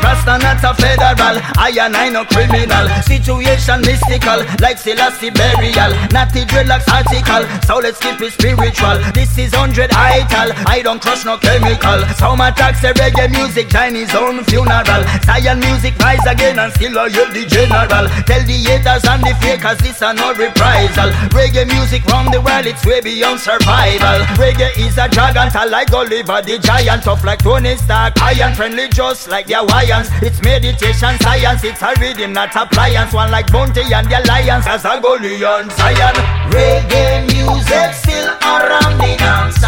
Rasta 0.03 0.39
I 0.61 1.71
and 1.81 1.97
I 1.97 2.09
no 2.09 2.25
criminal. 2.25 2.89
Situation 3.03 3.81
mystical, 3.83 4.43
like 4.61 4.79
Selassie 4.79 5.31
burial. 5.31 5.93
Natty 6.11 6.43
dreadlocks 6.49 6.89
article, 6.89 7.47
so 7.67 7.79
let's 7.79 7.99
keep 7.99 8.21
it 8.21 8.33
spiritual. 8.33 8.99
This 9.15 9.37
is 9.39 9.53
100 9.53 9.93
ital, 9.93 10.51
I 10.67 10.83
don't 10.83 11.01
crush 11.01 11.25
no 11.25 11.39
chemical. 11.39 12.03
Some 12.17 12.41
attacks 12.41 12.83
the 12.83 12.89
reggae 12.99 13.31
music, 13.31 13.69
Chinese 13.69 14.15
own 14.15 14.43
funeral. 14.45 15.03
Science 15.23 15.65
music 15.65 15.99
rise 15.99 16.25
again 16.27 16.59
and 16.59 16.73
still 16.73 16.93
loyal 16.93 17.29
the 17.31 17.47
general. 17.47 18.09
Tell 18.27 18.43
the 18.43 18.59
haters 18.67 19.05
and 19.05 19.23
the 19.23 19.35
fakers 19.39 19.79
this 19.79 20.03
are 20.03 20.15
no 20.15 20.35
reprisal. 20.35 21.11
Reggae 21.31 21.69
music 21.69 22.05
round 22.07 22.33
the 22.33 22.41
world, 22.41 22.67
it's 22.67 22.85
way 22.85 23.01
beyond 23.01 23.41
survival. 23.41 24.27
Reggae 24.35 24.75
is 24.79 24.99
a 24.99 25.09
dragon, 25.09 25.53
like 25.71 25.91
Gulliver 25.91 26.43
the 26.43 26.59
giant, 26.59 27.05
tough 27.05 27.25
like 27.25 27.43
Tony 27.43 27.77
Stark, 27.77 28.21
iron 28.23 28.55
friendly 28.55 28.89
just 28.89 29.29
like 29.29 29.47
the 29.47 29.55
Hawaiians. 29.55 30.09
It's 30.23 30.41
meditation 30.49 31.19
science, 31.21 31.63
it's 31.63 31.83
a 31.83 31.93
rhythm, 32.01 32.33
not 32.33 32.57
appliance. 32.57 33.13
One 33.13 33.31
like 33.31 33.53
Bounty 33.53 33.83
and 33.93 34.09
the 34.11 34.21
Alliance, 34.21 34.67
as 34.67 34.85
a 34.85 34.97
Golian 35.05 35.69
Zion. 35.77 36.15
Reggae 36.53 37.27
music 37.29 37.93
still 37.93 38.31
around 38.43 38.97
the 38.97 39.13
dance 39.19 39.61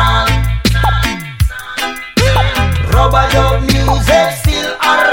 Rubber 2.94 3.26
dub 3.32 3.60
music 3.62 4.30
still 4.40 4.72
around 4.82 5.09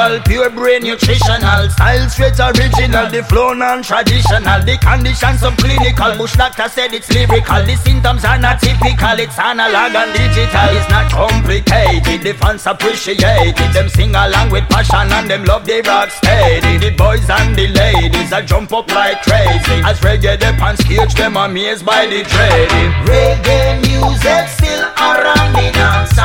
political, 0.00 0.32
pure 0.32 0.50
brain 0.50 0.82
nutritional. 0.82 1.68
Style 1.70 2.08
straight 2.08 2.38
original, 2.40 3.10
the 3.10 3.22
flow 3.24 3.52
non-traditional. 3.52 4.60
The 4.64 4.78
conditions 4.80 5.40
subclinical. 5.40 6.16
Bush 6.16 6.34
doctor 6.34 6.68
said 6.68 6.92
it's 6.92 7.10
lyrical. 7.12 7.62
The 7.64 7.76
symptoms 7.76 8.24
are 8.24 8.38
not 8.38 8.60
typical. 8.60 9.18
It's 9.18 9.38
analog 9.38 9.94
and 9.94 10.12
digital. 10.16 10.68
It's 10.76 10.88
not 10.88 11.10
complicated. 11.12 12.22
The 12.22 12.32
fans 12.34 12.66
appreciate 12.66 13.20
it. 13.20 13.72
Them 13.72 13.88
sing 13.88 14.14
along 14.14 14.50
with 14.50 14.68
passion 14.68 15.12
and 15.12 15.30
them 15.30 15.44
love 15.44 15.66
the 15.66 15.82
rock 15.86 16.10
steady. 16.10 16.78
The 16.78 16.90
boys 16.96 17.28
and 17.28 17.56
the 17.56 17.68
ladies 17.68 18.32
are 18.32 18.42
jump 18.42 18.72
up 18.72 18.88
like 18.92 19.22
crazy. 19.22 19.82
As 19.84 20.00
reggae 20.00 20.38
the 20.38 20.50
on 20.62 20.76
stage, 20.76 21.14
them 21.14 21.36
amazed 21.36 21.84
by 21.84 22.06
the 22.06 22.22
trading. 22.24 22.92
Reggae 23.04 23.80
music 23.84 24.48
still 24.48 24.84
around 24.96 25.52
the 25.52 25.70
dance 25.72 26.20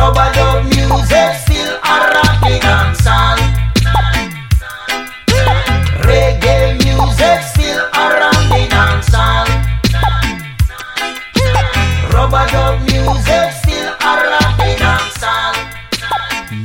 Music 0.00 1.34
still. 1.42 1.76
Reggae 6.08 6.72
music 6.84 7.42
still 7.44 7.84
music 12.86 13.52
still. 13.52 13.92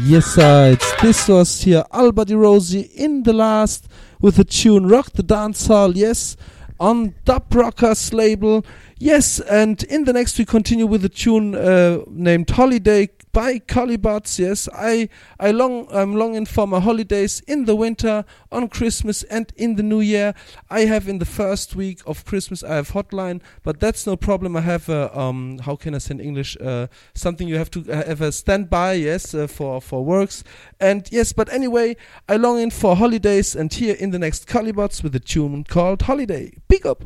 Yes. 0.05 0.37
It's 0.37 1.01
this 1.01 1.27
was 1.27 1.61
here 1.63 1.83
Albert 1.91 2.29
Rosie 2.31 2.89
in 2.95 3.23
the 3.23 3.33
last 3.33 3.89
with 4.21 4.37
the 4.37 4.45
tune 4.45 4.87
Rock 4.87 5.11
the 5.11 5.23
Dancehall. 5.23 5.93
Yes, 5.95 6.37
on 6.79 7.15
Dub 7.25 7.53
Rockers 7.53 8.13
label. 8.13 8.65
Yes, 8.97 9.41
and 9.41 9.83
in 9.83 10.05
the 10.05 10.13
next 10.13 10.39
we 10.39 10.45
continue 10.45 10.85
with 10.87 11.03
a 11.03 11.09
tune 11.09 11.53
uh, 11.53 11.99
named 12.07 12.49
Holiday 12.49 13.07
by 13.35 13.59
Calibots. 13.59 14.39
Yes, 14.39 14.69
I 14.73 15.09
I 15.41 15.51
long 15.51 15.87
I'm 15.91 16.15
longing 16.15 16.45
for 16.45 16.65
my 16.65 16.79
holidays 16.79 17.41
in 17.47 17.65
the 17.65 17.75
winter, 17.75 18.23
on 18.49 18.69
Christmas, 18.69 19.23
and 19.23 19.51
in 19.57 19.75
the 19.75 19.83
New 19.83 19.99
Year. 19.99 20.33
I 20.69 20.85
have 20.85 21.09
in 21.09 21.19
the 21.19 21.25
first 21.25 21.75
week 21.75 21.99
of 22.07 22.23
Christmas 22.23 22.63
I 22.63 22.75
have 22.75 22.91
hotline, 22.91 23.41
but 23.61 23.81
that's 23.81 24.07
no 24.07 24.15
problem. 24.15 24.55
I 24.55 24.61
have 24.61 24.87
a 24.87 25.15
um 25.19 25.59
how 25.59 25.75
can 25.75 25.93
I 25.93 25.97
say 25.97 26.13
in 26.13 26.21
English 26.21 26.55
uh, 26.61 26.87
something 27.13 27.49
you 27.49 27.57
have 27.57 27.69
to 27.71 27.83
have 27.83 28.21
a 28.21 28.31
standby. 28.31 28.93
Yes, 28.93 29.35
uh, 29.35 29.47
for 29.47 29.81
for 29.81 30.05
works 30.05 30.45
and 30.79 31.05
yes, 31.11 31.33
but 31.33 31.51
anyway 31.51 31.97
I 32.29 32.37
longing 32.37 32.71
for 32.71 32.95
holidays, 32.95 33.53
and 33.53 33.71
here 33.73 33.95
in 33.99 34.11
the 34.11 34.19
next 34.19 34.47
Calibots 34.47 35.03
with 35.03 35.13
a 35.13 35.19
tune 35.19 35.65
called 35.65 36.03
Holiday. 36.03 36.53
Pick 36.69 36.85
up. 36.85 37.03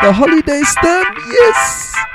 The 0.00 0.12
holiday 0.12 0.62
done. 0.80 1.06
Yes. 1.28 2.09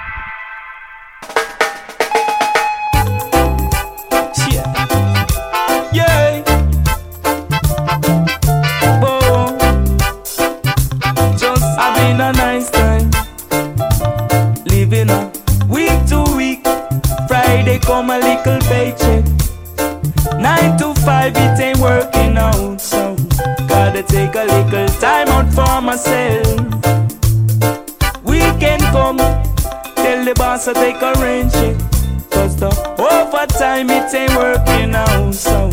Friday 17.76 17.86
come 17.86 18.10
a 18.10 18.20
little 18.20 18.60
paycheck. 18.70 19.26
Nine 20.40 20.78
to 20.78 20.94
five, 21.02 21.34
it 21.36 21.60
ain't 21.60 21.80
working 21.80 22.38
out. 22.38 22.80
So, 22.80 23.16
gotta 23.68 24.04
take 24.04 24.36
a 24.36 24.46
little 24.46 24.88
time 25.00 25.28
out 25.30 25.52
for 25.54 25.82
myself. 25.82 26.48
Weekend 28.24 28.82
come, 28.84 29.18
tell 29.18 30.26
the 30.26 30.34
boss 30.36 30.68
I 30.68 30.74
take 30.74 31.02
a 31.02 31.14
rain 31.22 31.50
check. 31.50 31.76
Cause 32.32 32.56
the 32.58 32.70
overtime 33.00 33.90
it 33.90 34.14
ain't 34.14 34.36
working 34.36 34.94
out 34.94 35.34
So 35.34 35.70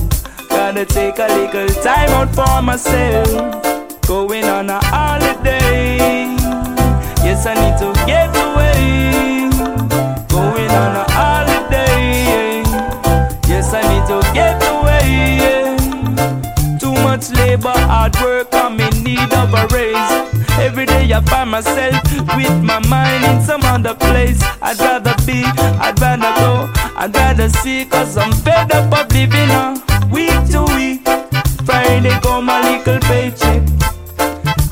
gotta 0.48 0.84
take 0.84 1.18
a 1.18 1.26
little 1.26 1.68
time 1.82 2.10
out 2.10 2.32
for 2.32 2.62
myself 2.62 4.02
Going 4.06 4.44
on 4.44 4.70
a 4.70 4.78
holiday 4.84 5.96
Yes 7.24 7.44
I 7.46 7.54
need 7.54 7.78
to 7.78 7.92
get 8.06 8.30
away 8.36 9.50
Going 10.28 10.70
on 10.70 10.96
a 10.96 11.12
holiday 11.12 11.31
labor, 17.52 17.78
hard 17.86 18.16
work, 18.22 18.48
I'm 18.52 18.80
in 18.80 19.04
need 19.04 19.32
of 19.34 19.52
a 19.52 19.66
raise 19.74 20.12
Every 20.58 20.86
day 20.86 21.12
I 21.12 21.20
find 21.22 21.50
myself 21.50 21.94
with 22.36 22.56
my 22.62 22.78
mind 22.88 23.24
in 23.24 23.42
some 23.42 23.62
other 23.62 23.94
place. 23.94 24.40
I'd 24.62 24.78
rather 24.78 25.14
be, 25.26 25.42
I'd 25.84 26.00
rather 26.00 26.32
go, 26.40 26.70
I'd 26.96 27.14
rather 27.14 27.48
see, 27.48 27.84
cause 27.84 28.16
I'm 28.16 28.32
fed 28.32 28.72
up 28.72 28.92
of 28.92 29.12
living 29.12 29.50
a 29.50 29.66
week 30.10 30.38
to 30.52 30.62
week. 30.76 31.04
Friday 31.66 32.16
come 32.22 32.48
a 32.48 32.58
little 32.68 33.00
paycheck. 33.10 33.62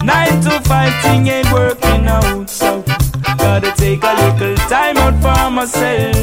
Nine 0.03 0.41
to 0.45 0.61
five 0.69 0.95
thing 1.03 1.27
ain't 1.29 1.53
working 1.53 2.07
out, 2.07 2.49
so 2.49 2.83
gotta 3.37 3.73
take 3.77 4.03
a 4.03 4.15
little 4.23 4.57
time 4.69 4.97
out 4.99 5.17
for 5.25 5.51
myself. 5.51 6.17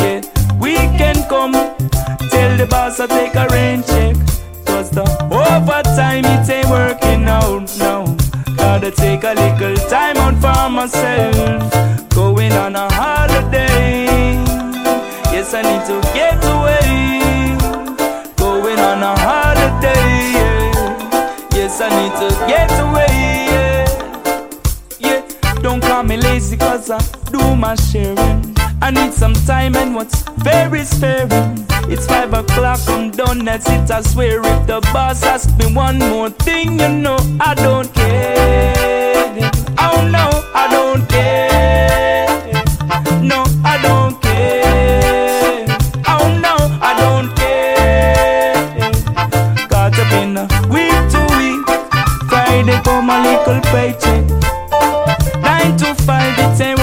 Yeah, 0.00 0.22
weekend 0.58 1.28
come, 1.28 1.52
tell 2.32 2.56
the 2.56 2.66
boss 2.68 2.98
I 3.00 3.06
take 3.06 3.34
a 3.34 3.46
rain 3.48 3.82
check. 3.84 4.16
Cause 4.86 4.94
the 4.94 5.24
overtime 5.34 6.24
it 6.24 6.48
ain't 6.48 6.68
working 6.68 7.24
out 7.24 7.76
now. 7.78 8.04
Gotta 8.56 8.90
take 8.92 9.24
a 9.24 9.34
little 9.34 9.76
time 9.88 10.16
out 10.16 10.34
for 10.34 10.70
myself. 10.70 12.08
Going 12.10 12.52
on 12.52 12.76
a 12.76 12.92
holiday. 12.92 14.06
Yes, 15.32 15.54
I 15.54 15.62
need 15.62 15.84
to 15.86 16.00
get 16.14 16.38
away. 16.44 17.56
Going 18.36 18.78
on 18.78 19.02
a 19.02 19.18
holiday. 19.18 20.06
Yeah. 20.38 21.48
Yes, 21.52 21.80
I 21.80 21.88
need 21.88 22.14
to 22.20 22.46
get 22.46 22.70
away. 22.78 23.86
Yeah. 25.00 25.22
yeah. 25.24 25.54
Don't 25.62 25.80
call 25.80 26.04
me 26.04 26.16
lazy 26.16 26.56
cause 26.56 26.90
I 26.90 26.98
do 27.32 27.56
my 27.56 27.74
sharing. 27.74 28.54
I 28.82 28.90
need 28.90 29.12
some 29.12 29.34
time 29.34 29.74
and 29.76 29.94
what's 29.94 30.22
fair 30.44 30.74
is 30.74 30.92
fair. 30.94 31.26
It's 31.88 32.06
five 32.06 32.32
o'clock, 32.32 32.80
I'm 32.88 33.10
done, 33.10 33.44
that's 33.44 33.68
it, 33.68 33.90
I 33.90 34.00
swear. 34.02 34.40
If 34.40 34.66
the 34.66 34.80
boss 34.92 35.22
asks 35.22 35.52
me 35.58 35.72
one 35.72 35.98
more 35.98 36.30
thing, 36.30 36.78
you 36.80 36.88
know 36.88 37.16
I 37.40 37.54
don't 37.54 37.92
care. 37.94 38.74
Oh 39.78 40.06
no, 40.10 40.30
I 40.54 40.68
don't 40.70 41.08
care. 41.08 42.26
No, 43.22 43.44
I 43.64 43.78
don't 43.82 44.20
care. 44.20 45.66
Oh 46.08 46.28
no, 46.40 46.56
I 46.82 46.94
don't 46.98 47.34
care. 47.36 48.92
Caught 49.68 49.98
up 49.98 50.12
in 50.12 50.36
a 50.36 50.46
week 50.68 51.10
to 51.12 51.20
week. 51.38 51.66
Friday 52.28 52.80
for 52.84 53.00
my 53.02 53.18
little 53.24 53.60
paycheck. 53.72 54.24
Nine 55.40 55.76
to 55.78 55.94
five, 56.02 56.38
it 56.38 56.60
ain't 56.60 56.75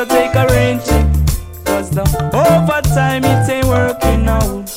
I 0.00 0.04
take 0.04 0.34
a. 0.36 0.46
Cause 1.64 1.90
the 1.90 2.02
overtime 2.32 3.24
it 3.24 3.50
ain't 3.50 3.66
working 3.66 4.28
out. 4.28 4.72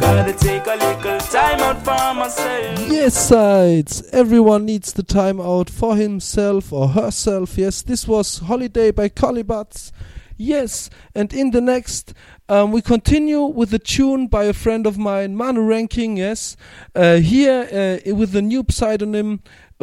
Gotta 0.00 0.32
take 0.32 0.66
a 0.66 0.74
little 0.74 1.20
time 1.20 1.60
out 1.60 1.78
for 1.84 2.18
myself. 2.18 2.88
Yes, 2.90 3.14
sides. 3.14 4.02
Everyone 4.10 4.64
needs 4.64 4.94
the 4.94 5.04
time 5.04 5.40
out 5.40 5.70
for 5.70 5.94
himself 5.94 6.72
or 6.72 6.88
herself. 6.88 7.56
Yes, 7.56 7.82
this 7.82 8.08
was 8.08 8.38
Holiday 8.38 8.90
by 8.90 9.08
Colibats. 9.10 9.92
Yes, 10.36 10.90
and 11.14 11.32
in 11.32 11.52
the 11.52 11.60
next, 11.60 12.12
um, 12.48 12.72
we 12.72 12.82
continue 12.82 13.42
with 13.42 13.72
a 13.72 13.78
tune 13.78 14.26
by 14.26 14.44
a 14.44 14.52
friend 14.52 14.88
of 14.88 14.98
mine, 14.98 15.36
Manu 15.36 15.62
Ranking. 15.62 16.16
Yes, 16.16 16.56
uh, 16.96 17.18
here 17.18 18.00
uh, 18.04 18.14
with 18.14 18.32
the 18.32 18.42
new 18.42 18.64
pseudonym 18.68 19.40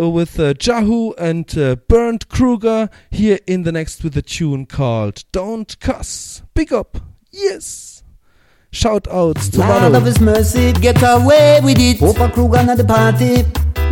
with 0.08 0.39
uh, 0.39 0.54
Jahu 0.54 1.14
and 1.18 1.58
uh, 1.58 1.76
Bernd 1.88 2.30
Kruger. 2.30 2.89
Here 3.10 3.39
in 3.47 3.64
the 3.64 3.72
next 3.72 4.04
with 4.04 4.16
a 4.16 4.22
tune 4.22 4.68
called 4.68 5.24
"Don't 5.32 5.76
Cuss." 5.80 6.43
Big 6.54 6.72
up, 6.72 7.00
yes. 7.32 8.04
Shout 8.72 9.08
outs 9.10 9.50
to 9.50 9.58
Lord 9.60 9.82
Manu. 9.82 9.97
of 9.97 10.06
His 10.06 10.20
mercy, 10.22 10.72
get 10.74 11.02
away 11.02 11.60
with 11.64 11.80
it. 11.80 11.97
Opa 11.97 12.32
Kruger 12.32 12.58
at 12.58 12.78
the 12.78 12.84
party, 12.84 13.43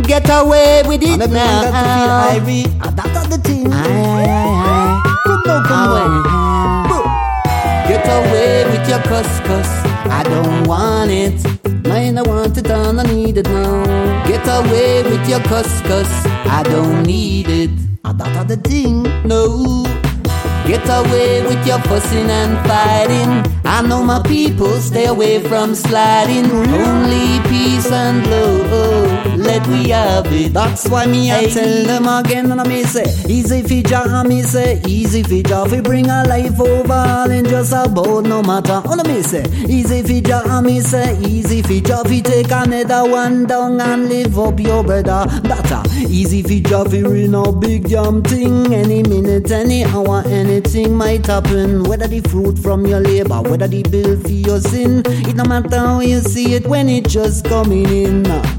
get 0.06 0.28
away 0.30 0.84
with 0.86 1.02
it 1.02 1.08
And 1.10 1.22
everyone 1.22 1.44
now. 1.44 1.72
got 1.72 1.82
to 1.82 2.38
feel 2.38 2.46
irie. 2.46 2.64
That's 2.96 3.26
the 3.36 3.42
thing. 3.42 3.72
Aye, 3.72 3.74
aye, 3.74 4.28
aye. 4.28 5.02
Come 5.26 5.42
now, 5.46 5.62
come. 5.66 6.22
Get 7.88 8.06
away 8.06 8.64
with 8.70 8.88
your 8.88 9.00
cuss 9.02 9.40
cuss. 9.40 9.68
I 10.06 10.22
don't 10.22 10.62
want 10.68 11.10
it. 11.10 11.42
Mine, 11.98 12.16
I 12.16 12.22
want 12.22 12.56
it 12.56 12.70
and 12.70 13.00
I 13.00 13.02
need 13.12 13.38
it 13.38 13.48
now. 13.48 14.24
Get 14.28 14.46
away 14.46 15.02
with 15.02 15.28
your 15.28 15.40
cuss 15.40 15.82
cuss. 15.82 16.26
I 16.46 16.62
don't 16.62 17.02
need 17.02 17.48
it. 17.48 17.70
I 18.04 18.12
thought 18.12 18.36
of 18.36 18.46
the 18.46 18.56
thing. 18.56 19.02
No. 19.26 19.42
Get 20.64 20.86
away 20.86 21.42
with 21.42 21.66
your 21.66 21.80
fussing 21.88 22.30
and 22.30 22.54
fighting. 22.68 23.32
I 23.64 23.82
know 23.82 24.04
my 24.04 24.22
people 24.22 24.74
stay 24.78 25.06
away 25.06 25.40
from 25.40 25.74
sliding. 25.74 26.48
Only 26.52 27.40
peace 27.48 27.90
and 27.90 28.24
love. 28.30 29.37
Let 29.58 29.66
we 29.66 29.88
have 29.88 30.32
it. 30.32 30.52
That's 30.52 30.88
why 30.88 31.06
me 31.06 31.32
I 31.32 31.46
tell 31.46 31.84
them 31.84 32.06
again 32.06 32.52
and 32.52 32.60
I 32.60 32.68
me 32.68 32.84
say 32.84 33.02
Easy 33.28 33.62
fi 33.62 33.82
Jah 33.82 34.04
and 34.06 34.28
me 34.28 34.42
say 34.42 34.80
Easy 34.86 35.24
fi 35.24 35.42
Jah 35.42 35.66
fi 35.66 35.80
bring 35.80 36.08
a 36.08 36.22
life 36.28 36.60
over 36.60 36.92
all 36.92 37.28
in 37.28 37.44
just 37.44 37.72
a 37.72 37.82
about 37.82 38.22
no 38.24 38.40
matter. 38.40 38.80
All 38.86 39.02
me 39.02 39.20
say 39.20 39.42
Easy 39.66 40.04
fi 40.04 40.20
Jah 40.20 40.44
and 40.46 40.64
me 40.64 40.80
say 40.80 41.18
Easy 41.22 41.60
fi 41.62 41.80
Jah 41.80 42.04
fi 42.04 42.20
take 42.20 42.52
another 42.52 43.10
one 43.10 43.46
down 43.46 43.80
and 43.80 44.08
live 44.08 44.38
up 44.38 44.60
your 44.60 44.84
brother. 44.84 45.26
That 45.42 45.72
a 45.72 46.08
easy 46.08 46.44
fi 46.44 46.60
Jah 46.60 46.84
fi 46.84 47.02
real 47.02 47.28
no 47.28 47.50
big 47.50 47.88
damn 47.88 48.22
thing. 48.22 48.72
Any 48.72 49.02
minute, 49.02 49.50
any 49.50 49.82
hour, 49.86 50.22
anything 50.26 50.94
might 50.94 51.26
happen. 51.26 51.82
Whether 51.82 52.06
the 52.06 52.20
fruit 52.20 52.56
from 52.60 52.86
your 52.86 53.00
labor, 53.00 53.42
whether 53.42 53.66
the 53.66 53.82
bill 53.82 54.20
for 54.20 54.28
your 54.28 54.60
sin 54.60 55.02
It 55.04 55.34
no 55.34 55.42
matter 55.42 55.78
how 55.78 55.98
you 55.98 56.20
see 56.20 56.54
it 56.54 56.64
when 56.68 56.88
it 56.88 57.08
just 57.08 57.44
coming 57.44 57.88
in 57.88 58.57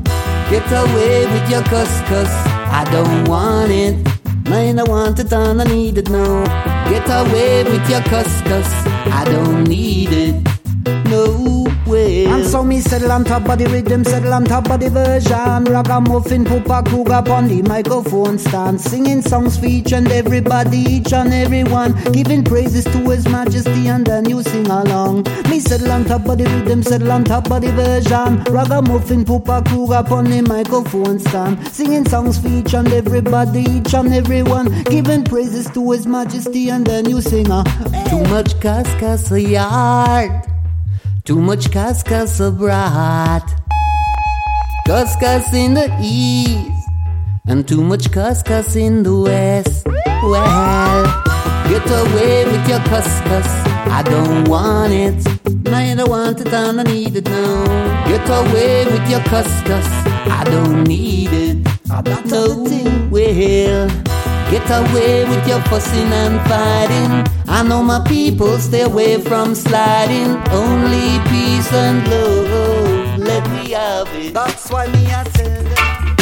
Get 0.49 0.65
away 0.71 1.27
with 1.27 1.49
your 1.49 1.63
cuss 1.63 2.01
cuss. 2.09 2.31
I 2.79 2.83
don't 2.91 3.27
want 3.27 3.71
it. 3.71 3.95
Mine, 4.49 4.79
I 4.79 4.83
want 4.83 5.19
it 5.19 5.31
and 5.31 5.61
I 5.61 5.63
need 5.65 5.99
it 5.99 6.09
now. 6.09 6.43
Get 6.89 7.07
away 7.07 7.63
with 7.63 7.87
your 7.87 8.01
cuss 8.01 8.41
cuss. 8.41 8.69
I 9.19 9.25
don't 9.25 9.63
need 9.65 10.09
it. 10.11 10.18
Me 12.79 12.83
settle 12.83 13.11
on 13.11 13.25
top 13.25 13.43
the 13.57 13.65
rhythm, 13.65 14.05
settle 14.05 14.33
on 14.33 14.45
top 14.45 14.63
the 14.63 14.89
version. 14.89 15.65
Ragamuffin, 15.65 16.45
Pupa 16.45 16.81
Kruger 16.87 17.29
on 17.29 17.49
the 17.49 17.61
microphone 17.63 18.37
stand, 18.39 18.79
singing 18.79 19.21
songs 19.21 19.57
for 19.57 19.65
each 19.65 19.91
and 19.91 20.09
everybody, 20.09 20.77
each 20.77 21.11
and 21.11 21.33
everyone, 21.33 21.91
giving 22.13 22.41
praises 22.41 22.85
to 22.85 22.99
His 23.09 23.27
Majesty, 23.27 23.89
and 23.89 24.07
then 24.07 24.29
you 24.29 24.41
sing 24.43 24.65
along. 24.67 25.23
Me 25.49 25.59
settle 25.59 25.91
on 25.91 26.05
top 26.05 26.23
the 26.23 26.45
rhythm, 26.45 26.81
settle 26.81 27.11
on 27.11 27.25
top 27.25 27.49
the 27.49 27.69
version. 27.75 28.41
Ragamuffin, 28.45 29.25
Pupa 29.25 29.61
Kruger 29.67 30.05
on 30.13 30.29
the 30.29 30.41
microphone 30.43 31.19
stand, 31.19 31.67
singing 31.67 32.07
songs 32.07 32.39
for 32.39 32.47
each 32.47 32.73
and 32.73 32.93
everybody, 32.93 33.63
each 33.63 33.93
and 33.93 34.13
everyone, 34.13 34.83
giving 34.83 35.25
praises 35.25 35.69
to 35.71 35.91
His 35.91 36.07
Majesty, 36.07 36.69
and 36.69 36.87
then 36.87 37.09
you 37.09 37.19
sing 37.19 37.51
a. 37.51 37.61
Too 38.09 38.23
much 38.29 38.53
cascas 38.61 39.29
yard. 39.51 40.48
Too 41.29 41.39
much 41.39 41.69
cascas 41.69 42.39
abroad. 42.39 43.43
Cascas 44.87 45.53
in 45.53 45.75
the 45.75 45.87
east. 46.01 46.89
And 47.45 47.67
too 47.67 47.83
much 47.83 48.09
cascas 48.09 48.75
in 48.75 49.03
the 49.03 49.13
west. 49.13 49.85
Well, 49.85 51.03
get 51.69 51.85
away 51.85 52.45
with 52.45 52.67
your 52.67 52.79
cascas. 52.79 53.47
I 53.91 54.01
don't 54.01 54.47
want 54.47 54.91
it. 54.91 55.27
I 55.67 55.93
don't 55.93 56.09
want 56.09 56.41
it 56.41 56.51
and 56.51 56.79
I 56.79 56.83
need 56.85 57.15
it 57.15 57.25
now. 57.25 58.07
Get 58.07 58.27
away 58.27 58.85
with 58.85 59.07
your 59.07 59.19
cascas. 59.19 59.87
I 60.31 60.43
don't 60.45 60.83
need 60.85 61.29
it. 61.31 61.57
No 62.25 62.65
well. 63.11 64.18
Get 64.51 64.67
away 64.71 65.25
with 65.29 65.47
your 65.47 65.61
fussing 65.69 66.11
and 66.11 66.41
fighting. 66.49 67.27
I 67.47 67.61
know 67.61 67.83
my 67.83 68.03
people 68.07 68.57
stay 68.57 68.81
away 68.81 69.21
from 69.21 69.53
sliding. 69.53 70.37
Only 70.49 71.19
peace 71.29 71.71
and 71.71 72.07
love. 72.09 73.19
Let 73.19 73.47
me 73.51 73.71
have 73.71 74.07
it. 74.15 74.33
That's 74.33 74.71
why 74.71 74.87
me 74.87 75.05
I 75.05 75.23
tell 75.37 75.63
them. 75.63 76.15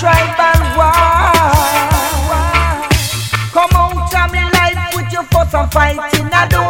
tribal 0.00 0.60
war. 0.78 0.98
Come 3.54 3.74
out 3.76 4.14
of 4.20 4.32
me 4.32 4.42
life 4.50 4.96
with 4.96 5.12
your 5.12 5.22
fuss 5.30 5.54
and 5.54 5.70
fighting. 5.70 6.28
I 6.32 6.48
don't 6.48 6.61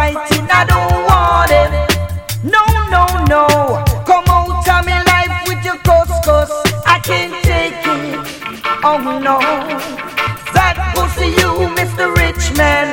fighting. 0.00 0.46
I 0.60 0.62
don't 0.72 0.96
want 1.08 1.52
it. 1.62 1.70
No, 2.56 2.64
no, 2.94 3.04
no. 3.32 3.44
Come 4.08 4.26
out 4.36 4.66
of 4.74 4.80
me 4.88 4.96
life 5.12 5.34
with 5.48 5.62
your 5.68 5.78
cuss, 5.88 6.10
cuss. 6.26 6.50
I 6.94 6.96
can't 7.10 7.36
take 7.50 7.80
it. 7.96 8.16
Oh 8.88 8.98
no. 9.28 9.36
That 10.56 10.76
pussy 10.94 11.28
you, 11.40 11.50
Mr. 11.78 12.04
Rich 12.20 12.44
Man. 12.60 12.88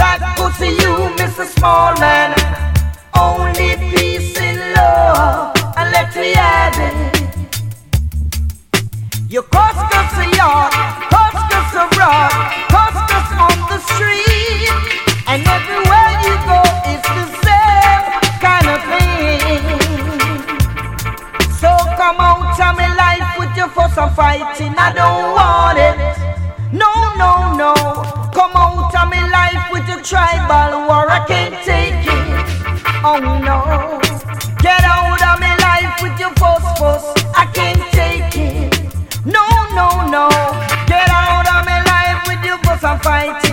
That 0.00 0.20
pussy 0.38 0.70
you, 0.82 0.94
Mr. 1.20 1.44
Small 1.56 1.92
Man. 2.04 2.30
Only 3.26 3.70
peace 3.92 4.36
and 4.48 4.60
love, 4.76 5.52
and 5.78 5.88
let 5.96 6.10
me 6.22 6.32
add 6.58 6.76
it. 6.88 6.96
You 9.28 9.42
cost 9.42 9.84
us 10.00 10.12
a 10.24 10.26
yard, 10.38 10.72
cost 11.14 11.50
us 11.60 11.70
a 11.82 12.73
your 23.96 24.10
fighting, 24.10 24.74
I 24.76 24.92
don't 24.92 25.32
want 25.36 25.78
it. 25.78 25.96
No, 26.72 26.90
no, 27.14 27.54
no. 27.54 27.74
Come 28.32 28.50
out 28.56 28.90
of 28.90 29.08
my 29.08 29.22
life 29.30 29.70
with 29.70 29.86
your 29.88 30.02
tribal 30.02 30.86
war, 30.88 31.06
I 31.08 31.24
can't 31.26 31.54
take 31.62 31.94
it. 32.02 32.34
Oh 33.04 33.18
no. 33.20 34.00
Get 34.62 34.82
out 34.82 35.22
of 35.22 35.38
my 35.38 35.54
life 35.62 36.02
with 36.02 36.18
your 36.18 36.32
fuss, 36.40 36.64
fuss, 36.78 37.04
I 37.36 37.46
can't 37.52 37.82
take 37.92 38.34
it. 38.34 38.72
No, 39.24 39.46
no, 39.78 40.08
no. 40.08 40.28
Get 40.86 41.08
out 41.10 41.46
of 41.46 41.64
my 41.64 41.78
life 41.84 42.26
with 42.26 42.42
your 42.44 42.58
fuss 42.64 42.82
and 42.82 43.00
fighting, 43.02 43.43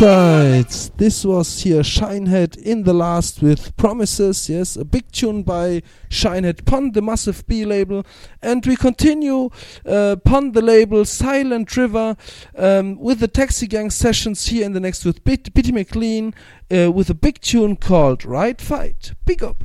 in 0.00 0.06
Yes, 0.06 0.50
sides. 0.60 0.90
This 0.96 1.24
was 1.24 1.62
here 1.62 1.82
Shinehead 1.82 2.56
in 2.56 2.84
the 2.84 2.92
last 2.94 3.42
with 3.42 3.76
Promises. 3.76 4.48
Yes, 4.48 4.76
a 4.76 4.84
big 4.84 5.10
tune 5.12 5.42
by 5.42 5.82
Shinehead 6.08 6.64
pon 6.64 6.92
the 6.92 7.02
Massive 7.02 7.46
B 7.46 7.64
label, 7.64 8.04
and 8.42 8.64
we 8.64 8.76
continue 8.76 9.50
uh, 9.86 10.16
the 10.52 10.62
label 10.62 11.04
Silent 11.04 11.76
River 11.76 12.16
um, 12.56 12.98
with 12.98 13.20
the 13.20 13.28
Taxi 13.28 13.66
Gang 13.66 13.90
sessions 13.90 14.46
here 14.46 14.64
in 14.64 14.72
the 14.72 14.80
next 14.80 15.04
with 15.04 15.24
Bit- 15.24 15.52
Bitty 15.54 15.72
McLean 15.72 16.34
uh, 16.70 16.90
with 16.90 17.10
a 17.10 17.14
big 17.14 17.40
tune 17.40 17.76
called 17.76 18.24
Right 18.24 18.60
Fight. 18.60 19.12
Big 19.24 19.42
up. 19.42 19.56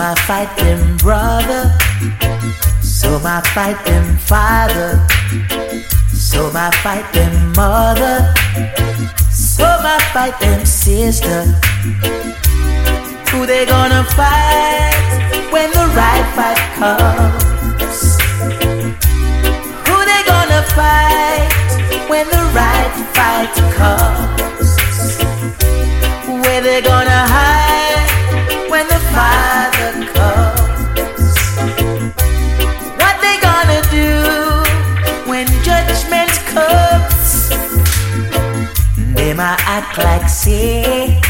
My 0.00 0.14
fight 0.26 0.48
them 0.56 0.96
brother, 0.96 1.70
so 2.80 3.18
my 3.18 3.42
fight 3.52 3.78
them 3.84 4.16
father, 4.16 4.98
so 6.10 6.50
my 6.52 6.70
fight 6.82 7.04
them 7.12 7.52
mother, 7.52 8.32
so 9.30 9.66
my 9.82 9.98
fight 10.14 10.40
them 10.40 10.64
sister. 10.64 11.42
Who 13.30 13.44
they 13.44 13.66
gonna 13.66 14.02
fight 14.16 14.96
when 15.52 15.68
the 15.70 15.86
right 16.00 16.26
fight 16.34 16.60
comes? 16.80 18.00
Who 19.86 19.96
they 20.10 20.22
gonna 20.32 20.62
fight 20.78 21.52
when 22.08 22.26
the 22.36 22.44
right 22.56 22.94
fight 23.16 23.52
comes? 23.76 24.70
Where 26.42 26.62
they 26.62 26.80
gonna 26.80 27.22
hide 27.36 28.70
when 28.70 28.86
the 28.88 29.00
Father 29.12 29.59
act 39.80 39.98
like 39.98 40.28
say 40.28 41.20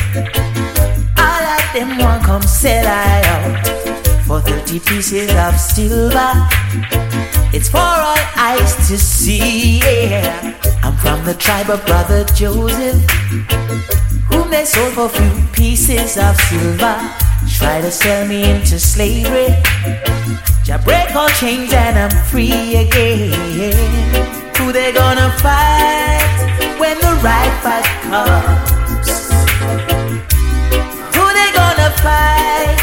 all 1.18 1.44
of 1.56 1.64
them 1.74 1.98
want 1.98 2.24
come 2.24 2.42
sell 2.42 2.86
I 2.86 3.22
out 3.32 3.80
for 4.26 4.40
30 4.40 4.80
pieces 4.80 5.30
of 5.46 5.54
silver. 5.58 6.32
It's 7.52 7.68
for 7.68 7.78
all 7.78 8.22
eyes 8.36 8.72
to 8.88 8.96
see. 8.98 9.78
Yeah. 9.78 10.54
I'm 10.82 10.96
from 10.96 11.24
the 11.24 11.34
tribe 11.34 11.68
of 11.70 11.84
Brother 11.86 12.24
Joseph, 12.34 13.02
whom 14.28 14.50
they 14.50 14.64
sold 14.64 14.94
for 14.94 15.08
few 15.08 15.32
pieces 15.52 16.16
of 16.16 16.36
silver. 16.48 16.96
Try 17.58 17.80
to 17.80 17.90
sell 17.90 18.26
me 18.26 18.50
into 18.50 18.78
slavery. 18.78 19.48
Jah 20.64 20.80
break 20.84 21.14
all 21.14 21.28
chains 21.40 21.72
and 21.72 21.98
I'm 21.98 22.24
free 22.30 22.76
again. 22.76 23.32
Who 24.56 24.72
they 24.72 24.92
gonna 24.92 25.30
fight 25.42 26.20
when 26.80 26.96
the 27.00 27.09
right 27.22 27.52
fight 27.62 27.84
comes? 28.08 29.10
Who 31.14 31.24
they 31.38 31.50
gonna 31.52 31.90
fight 32.04 32.78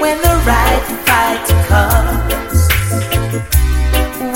when 0.00 0.16
the 0.26 0.34
right 0.50 0.84
fight 1.06 1.46
comes? 1.68 2.68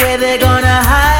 Where 0.03 0.19
they 0.19 0.39
gonna 0.39 0.83
hide 0.91 1.18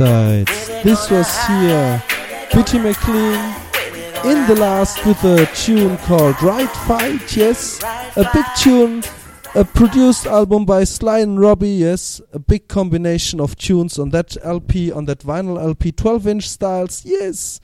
This 0.00 1.10
was 1.10 1.46
here 1.46 2.02
Bitty 2.54 2.78
McLean 2.78 3.54
in 4.24 4.46
the 4.46 4.56
last 4.58 5.04
with 5.04 5.22
a 5.24 5.44
tune 5.54 5.98
called 5.98 6.42
Right 6.42 6.70
Fight. 6.70 7.36
Yes, 7.36 7.82
a 8.16 8.26
big 8.32 8.46
tune, 8.56 9.04
a 9.54 9.62
produced 9.62 10.24
album 10.24 10.64
by 10.64 10.84
Sly 10.84 11.18
and 11.18 11.38
Robbie. 11.38 11.68
Yes, 11.68 12.22
a 12.32 12.38
big 12.38 12.66
combination 12.66 13.42
of 13.42 13.56
tunes 13.56 13.98
on 13.98 14.08
that 14.08 14.38
LP, 14.42 14.90
on 14.90 15.04
that 15.04 15.18
vinyl 15.18 15.62
LP, 15.62 15.92
12 15.92 16.26
inch 16.28 16.48
styles. 16.48 17.04
Yes. 17.04 17.60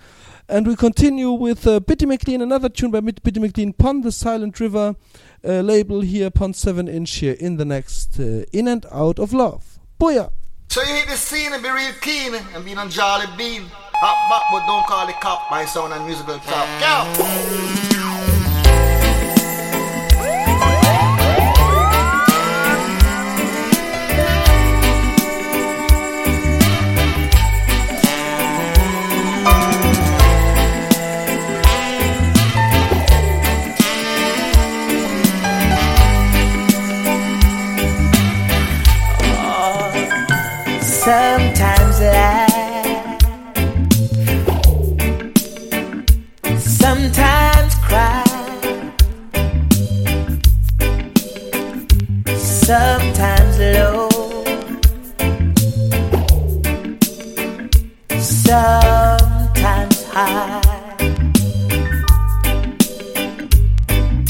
And 0.46 0.66
we 0.66 0.76
continue 0.76 1.32
with 1.32 1.66
uh, 1.66 1.80
McLean, 1.88 2.42
another 2.42 2.68
tune 2.68 2.90
by 2.90 3.00
Bitty 3.00 3.40
McLean, 3.40 3.72
Pond 3.72 4.04
the 4.04 4.12
Silent 4.12 4.60
River 4.60 4.94
uh, 5.42 5.60
label 5.60 6.02
here, 6.02 6.30
Pond 6.30 6.54
7 6.54 6.86
inch 6.86 7.16
here 7.16 7.34
in 7.40 7.56
the 7.56 7.64
next 7.64 8.20
uh, 8.20 8.44
In 8.52 8.68
and 8.68 8.84
Out 8.92 9.18
of 9.18 9.32
Love. 9.32 9.78
Booyah! 9.98 10.30
So 10.68 10.82
you 10.82 10.94
hit 10.94 11.08
the 11.08 11.16
scene 11.16 11.52
and 11.52 11.62
be 11.62 11.70
real 11.70 11.92
keen 12.00 12.34
and 12.34 12.64
be 12.64 12.74
on 12.74 12.90
Jolly 12.90 13.26
Bean. 13.36 13.62
Hop 13.94 14.30
back, 14.30 14.42
but 14.52 14.66
don't 14.66 14.86
call 14.86 15.06
the 15.06 15.14
cop. 15.14 15.50
My 15.50 15.64
sound 15.64 15.92
and 15.94 16.04
musical 16.04 16.38
top. 16.38 16.68
Go! 16.80 18.15
Sometimes 41.06 42.00
laugh, 42.00 43.22
sometimes 46.58 47.74
cry, 47.76 48.24
sometimes 52.34 53.58
low, 53.60 54.08
sometimes 58.18 60.04
high. 60.10 60.60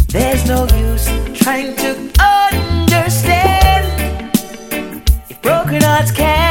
There's 0.08 0.44
no 0.46 0.66
use 0.76 1.08
trying 1.40 1.74
to 1.76 1.90
understand 2.68 3.86
if 5.30 5.40
broken 5.40 5.80
hearts 5.80 6.12
can 6.12 6.26
mend. 6.26 6.45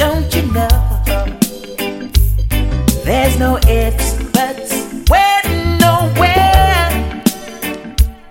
Don't 0.00 0.34
you 0.34 0.42
know? 0.52 0.68
There's 3.04 3.38
no 3.38 3.58
ifs, 3.68 4.14
buts, 4.32 4.72
when, 5.10 5.76
nowhere. 5.76 7.22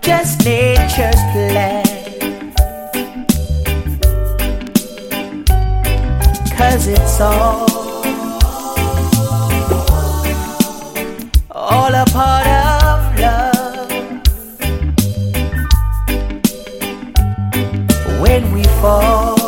Just 0.01 0.43
nature's 0.45 1.21
plan. 1.31 1.85
Cause 6.57 6.87
it's 6.87 7.21
all 7.21 7.69
all 11.51 11.93
a 11.93 12.05
part 12.05 12.47
of 12.47 13.19
love. 13.19 13.91
When 18.19 18.51
we 18.53 18.63
fall 18.81 19.38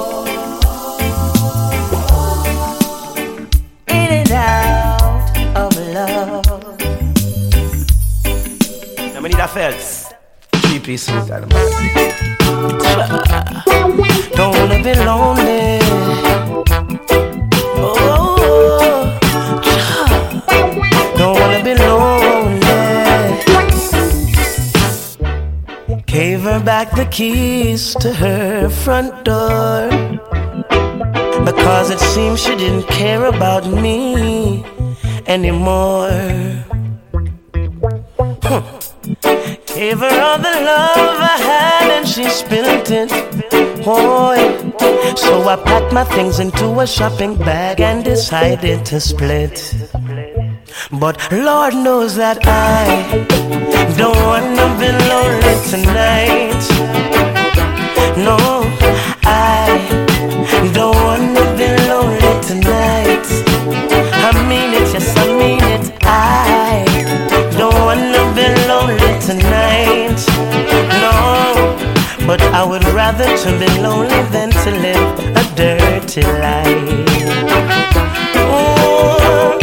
Felt. 9.53 10.13
Three 10.53 10.79
piece. 10.79 11.07
Don't 11.07 11.19
wanna 14.55 14.79
be 14.81 14.93
lonely. 14.93 15.79
Oh, 17.75 19.19
don't 21.17 21.37
wanna 21.37 21.61
be 21.65 21.75
lonely. 21.75 22.61
Gave 26.05 26.41
her 26.43 26.59
back 26.63 26.91
the 26.95 27.05
keys 27.11 27.93
to 27.95 28.13
her 28.13 28.69
front 28.69 29.25
door 29.25 29.89
because 31.43 31.89
it 31.89 31.99
seemed 31.99 32.39
she 32.39 32.55
didn't 32.55 32.87
care 32.87 33.25
about 33.25 33.67
me 33.67 34.63
anymore. 35.27 36.09
Gave 39.91 39.99
her 39.99 40.21
all 40.21 40.37
the 40.37 40.55
love 40.71 41.17
I 41.19 41.37
had 41.49 41.91
and 41.91 42.07
she 42.07 42.23
spilled 42.29 42.89
it. 42.91 43.11
Yeah. 43.51 45.15
so 45.15 45.49
I 45.49 45.57
packed 45.57 45.91
my 45.91 46.05
things 46.05 46.39
into 46.39 46.79
a 46.79 46.87
shopping 46.87 47.35
bag 47.35 47.81
and 47.81 48.01
decided 48.01 48.85
to 48.85 49.01
split. 49.01 49.75
But 50.93 51.29
Lord 51.29 51.73
knows 51.73 52.15
that 52.15 52.39
I 52.47 53.25
don't 53.97 54.15
wanna 54.29 54.67
be 54.79 54.89
lonely 55.11 55.55
tonight. 55.73 56.63
No, 58.15 58.50
I 72.53 72.65
would 72.65 72.83
rather 72.85 73.25
to 73.37 73.59
be 73.59 73.67
lonely 73.79 74.21
than 74.29 74.51
to 74.51 74.71
live 74.71 75.19
a 75.37 75.43
dirty 75.55 76.21
life. 76.21 77.05
Oh, 78.35 79.57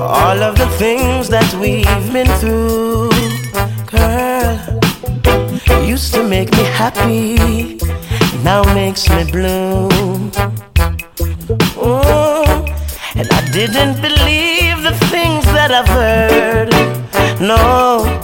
all 0.00 0.42
of 0.42 0.56
the 0.56 0.68
things 0.78 1.28
that 1.28 1.52
we've 1.60 2.12
been 2.12 2.26
through, 2.40 3.10
girl, 3.86 4.56
used 5.84 6.14
to 6.14 6.22
make 6.22 6.50
me 6.52 6.64
happy, 6.64 7.78
now 8.42 8.62
makes 8.74 9.08
me 9.10 9.30
blue. 9.30 9.88
Oh, 11.76 12.64
and 13.14 13.28
I 13.30 13.50
didn't 13.52 14.00
believe 14.00 14.82
the 14.82 14.96
things 15.12 15.44
that 15.52 15.70
I've 15.72 15.88
heard. 15.88 16.70
No, 17.38 18.15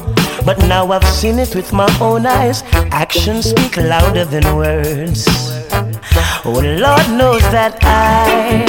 but 0.45 0.59
now 0.67 0.91
I've 0.91 1.05
seen 1.05 1.39
it 1.39 1.55
with 1.55 1.73
my 1.73 1.89
own 2.01 2.27
eyes. 2.27 2.63
Actions 2.91 3.51
speak 3.51 3.77
louder 3.77 4.25
than 4.25 4.45
words. 4.57 5.27
Oh, 6.45 6.61
Lord 6.61 7.07
knows 7.19 7.43
that 7.55 7.79
I 7.83 8.65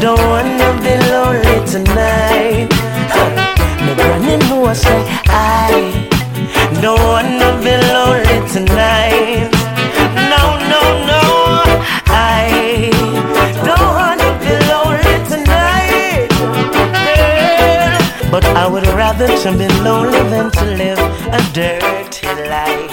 don't 0.00 0.20
wanna 0.32 0.70
be 0.82 0.94
lonely 1.10 1.58
tonight. 1.66 2.68
My 3.84 3.94
granny 3.94 4.36
knows 4.48 4.74
say 4.74 5.00
I 5.26 6.08
don't 6.82 7.00
wanna 7.00 7.50
be 7.62 7.85
would 19.26 19.44
rather 19.44 19.52
to 19.52 19.58
be 19.58 19.68
lonely 19.82 20.18
than 20.30 20.50
to 20.50 20.64
live 20.64 20.98
a 20.98 21.52
dirty 21.52 22.26
life. 22.26 22.92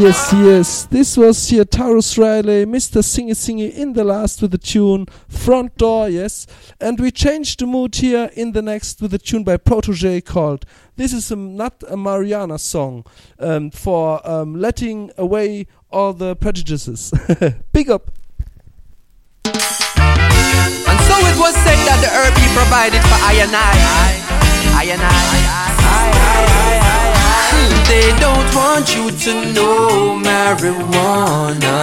Yes, 0.00 0.32
yes, 0.32 0.84
this 0.86 1.16
was 1.16 1.48
here 1.48 1.64
Tarrus 1.64 2.18
Riley, 2.18 2.64
Mr. 2.64 3.02
Singy 3.02 3.30
Singy 3.32 3.72
in 3.74 3.94
the 3.94 4.04
last 4.04 4.40
with 4.42 4.52
the 4.52 4.58
tune 4.58 5.06
Front 5.28 5.76
Door, 5.76 6.10
yes. 6.10 6.46
And 6.80 7.00
we 7.00 7.10
changed 7.10 7.60
the 7.60 7.66
mood 7.66 7.96
here 7.96 8.30
in 8.34 8.52
the 8.52 8.62
next 8.62 9.00
with 9.00 9.12
a 9.14 9.18
tune 9.18 9.44
by 9.44 9.56
Protoje 9.56 10.24
called 10.24 10.64
This 10.96 11.12
is 11.12 11.30
a, 11.30 11.36
not 11.36 11.82
a 11.88 11.96
Mariana 11.96 12.58
song 12.58 13.04
um, 13.38 13.70
for 13.70 14.20
um, 14.28 14.54
letting 14.60 15.10
away 15.16 15.66
all 15.90 16.12
the 16.12 16.36
prejudices. 16.36 17.12
Big 17.72 17.90
up. 17.90 18.10
And 19.44 19.54
so 19.54 21.16
it 21.16 21.38
was 21.38 21.54
said 21.54 21.78
that 21.86 21.98
the 22.02 22.10
herb 22.10 22.34
he 22.38 22.46
provided 22.54 23.02
for 23.02 23.18
I 23.24 23.34
and 23.42 23.54
I. 23.54 24.27
I 24.80 24.84
and 24.84 25.02
I. 25.02 25.08
They 27.88 28.08
don't 28.20 28.54
want 28.54 28.94
you 28.94 29.10
to 29.10 29.52
know 29.52 30.14
marijuana. 30.22 31.76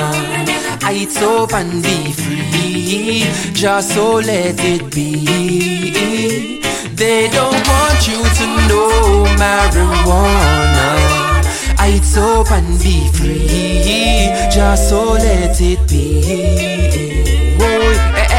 It's 0.88 1.22
up 1.22 1.54
and 1.54 1.84
be 1.84 2.14
free, 2.14 3.26
just 3.52 3.94
so 3.96 4.16
let 4.16 4.56
it 4.64 4.94
be. 4.96 6.62
They 6.96 7.28
don't 7.28 7.68
want 7.68 8.08
you 8.08 8.24
to 8.40 8.46
know 8.70 9.26
marijuana. 9.44 10.88
Heights 11.78 12.16
up 12.16 12.50
and 12.52 12.80
be 12.80 13.10
free. 13.12 14.32
Just 14.50 14.88
so 14.90 15.14
let 15.14 15.60
it 15.60 15.86
be. 15.90 16.24
Eh, 17.60 17.68
eh, 18.16 18.28
eh. 18.32 18.35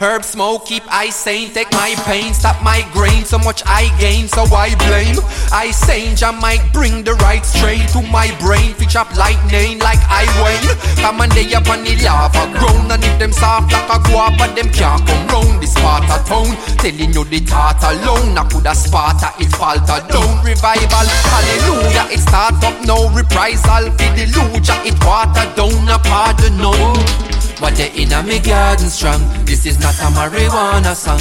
Herb 0.00 0.22
smoke, 0.22 0.66
keep 0.66 0.84
I 0.86 1.10
sane, 1.10 1.50
take 1.50 1.72
my 1.72 1.92
pain, 2.06 2.32
stop 2.32 2.62
my 2.62 2.86
grain. 2.92 3.24
So 3.24 3.36
much 3.36 3.66
I 3.66 3.90
gain, 3.98 4.28
so 4.28 4.46
I 4.54 4.70
blame. 4.86 5.18
I 5.50 5.72
sane, 5.72 6.14
I 6.22 6.30
might 6.30 6.62
bring 6.72 7.02
the 7.02 7.14
right 7.14 7.44
strain 7.44 7.82
to 7.88 8.02
my 8.02 8.30
brain. 8.38 8.74
Fitch 8.74 8.94
up 8.94 9.10
lightning 9.16 9.80
like 9.80 9.98
I 10.06 10.22
wane. 10.38 10.70
Come 11.02 11.20
and 11.20 11.32
they 11.32 11.52
up 11.52 11.66
on 11.66 11.82
the 11.82 11.98
lava 12.06 12.46
ground. 12.54 12.92
And 12.94 13.02
if 13.02 13.18
them 13.18 13.32
soft 13.32 13.72
like 13.72 13.90
a 13.90 13.98
guapa, 14.06 14.54
them 14.54 14.70
can't 14.70 15.02
come 15.02 15.26
round 15.34 15.60
this 15.60 15.74
part 15.74 16.06
of 16.06 16.22
town. 16.30 16.54
Telling 16.78 17.12
you 17.12 17.24
the 17.26 17.40
thought 17.42 17.82
alone, 17.82 18.38
I 18.38 18.46
coulda 18.46 18.76
Sparta, 18.78 19.34
it 19.42 19.50
falter 19.50 19.98
down. 20.14 20.46
Revival, 20.46 21.10
hallelujah, 21.26 22.06
it 22.14 22.22
start 22.22 22.62
up 22.62 22.78
now. 22.86 23.10
Reprisal, 23.18 23.90
for 23.98 24.10
the 24.14 24.30
luja, 24.30 24.78
it 24.86 24.94
water 25.02 25.42
down, 25.58 25.90
a 25.90 25.98
pardon 25.98 26.54
no. 26.62 26.70
But 27.60 27.74
they 27.74 27.90
in 28.00 28.12
a 28.12 28.22
me 28.22 28.38
garden 28.38 28.88
strong? 28.88 29.20
This 29.44 29.66
is 29.66 29.80
not 29.80 29.94
a 29.98 30.14
marijuana 30.14 30.94
song. 30.94 31.18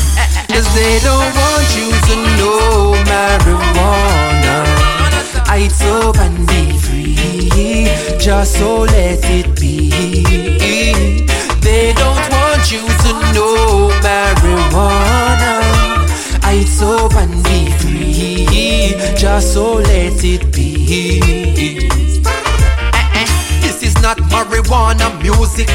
Cause 0.47 0.69
they 0.75 0.99
don't 0.99 1.33
want 1.33 1.67
you 1.75 1.89
to 1.89 2.15
know 2.37 2.93
marijuana. 3.09 4.87
It's 5.59 5.81
and 5.81 6.47
be 6.47 6.77
free 6.77 8.19
Just 8.19 8.59
so 8.59 8.81
let 8.81 9.19
it 9.23 9.59
be. 9.59 9.89
They 11.61 11.93
don't 11.93 12.31
want 12.31 12.71
you 12.71 12.85
to 12.85 13.11
know 13.33 13.89
marijuana. 14.05 15.63
It's 16.49 16.79
and 16.81 17.43
be 17.45 17.71
free 17.79 19.17
Just 19.17 19.53
so 19.53 19.77
let 19.77 20.23
it 20.23 20.53
be. 20.53 21.21
Eh, 22.93 23.09
eh, 23.15 23.25
this 23.61 23.81
is 23.81 23.95
not 24.03 24.17
marijuana 24.29 25.09
music 25.23 25.69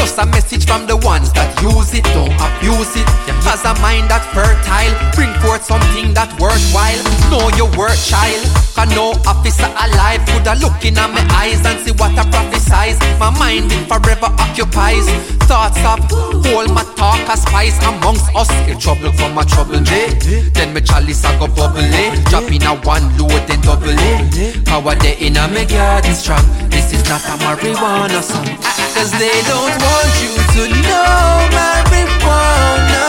just 0.00 0.16
a 0.18 0.24
message 0.24 0.64
from 0.64 0.86
the 0.86 0.96
ones 0.96 1.30
that 1.36 1.52
use 1.60 1.92
it, 1.92 2.04
don't 2.16 2.32
abuse 2.40 2.96
it. 2.96 3.04
Has 3.44 3.60
a 3.68 3.76
mind 3.84 4.08
that 4.08 4.24
fertile, 4.32 4.94
bring 5.12 5.28
forth 5.44 5.60
something 5.60 6.16
that 6.16 6.32
worthwhile. 6.40 6.96
Know 7.28 7.52
your 7.60 7.68
worth, 7.76 8.00
child. 8.08 8.40
Can 8.72 8.88
no 8.96 9.12
officer 9.28 9.68
alive 9.68 10.24
could 10.24 10.48
a 10.48 10.56
look 10.64 10.80
in 10.88 10.96
my 10.96 11.20
eyes 11.36 11.60
and 11.68 11.76
see 11.84 11.92
what 12.00 12.16
I 12.16 12.24
prophesize. 12.32 12.96
My 13.20 13.28
mind 13.36 13.68
it 13.68 13.84
forever 13.84 14.32
occupies. 14.40 15.04
Thoughts 15.44 15.82
of 15.84 16.00
all 16.48 16.64
my 16.72 16.86
talk 16.96 17.20
a 17.28 17.36
spice 17.36 17.76
amongst 17.84 18.24
us. 18.32 18.48
In 18.70 18.80
trouble 18.80 19.12
from 19.12 19.34
my 19.34 19.44
trouble 19.44 19.84
day. 19.84 20.16
Then 20.56 20.72
me 20.72 20.80
chalice 20.80 21.24
I 21.28 21.36
go 21.36 21.46
bubble 21.52 21.84
it. 21.84 22.24
Drop 22.32 22.48
in 22.48 22.64
a 22.64 22.72
one 22.88 23.04
load 23.20 23.44
then 23.44 23.60
double 23.60 23.92
it. 23.92 24.64
Power 24.64 24.96
day 24.96 25.18
in 25.20 25.36
a 25.36 25.44
me 25.48 25.66
garden 25.66 26.14
strong. 26.14 26.46
This 26.70 26.94
is 26.96 27.04
not 27.04 27.20
a 27.28 27.36
marijuana 27.44 28.22
song. 28.22 28.48
Cause 28.94 29.12
they 29.18 29.42
don't 29.44 29.76
want 29.82 29.89
you 30.22 30.32
to 30.54 30.62
know 30.86 31.48
marijuana. 31.56 33.06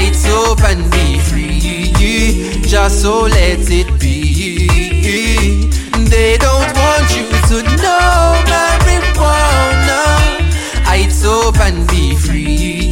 It's 0.00 0.24
up 0.26 0.60
and 0.70 0.90
be 0.92 1.18
free. 1.18 2.62
Just 2.62 3.02
so 3.02 3.22
let 3.22 3.70
it 3.70 3.88
be. 4.00 5.68
They 6.08 6.36
don't 6.38 6.72
want 6.76 7.08
you 7.16 7.26
to 7.50 7.62
know 7.82 8.42
marijuana. 8.52 10.02
It's 11.00 11.24
up 11.24 11.58
and 11.60 11.86
be 11.88 12.14
free. 12.16 12.90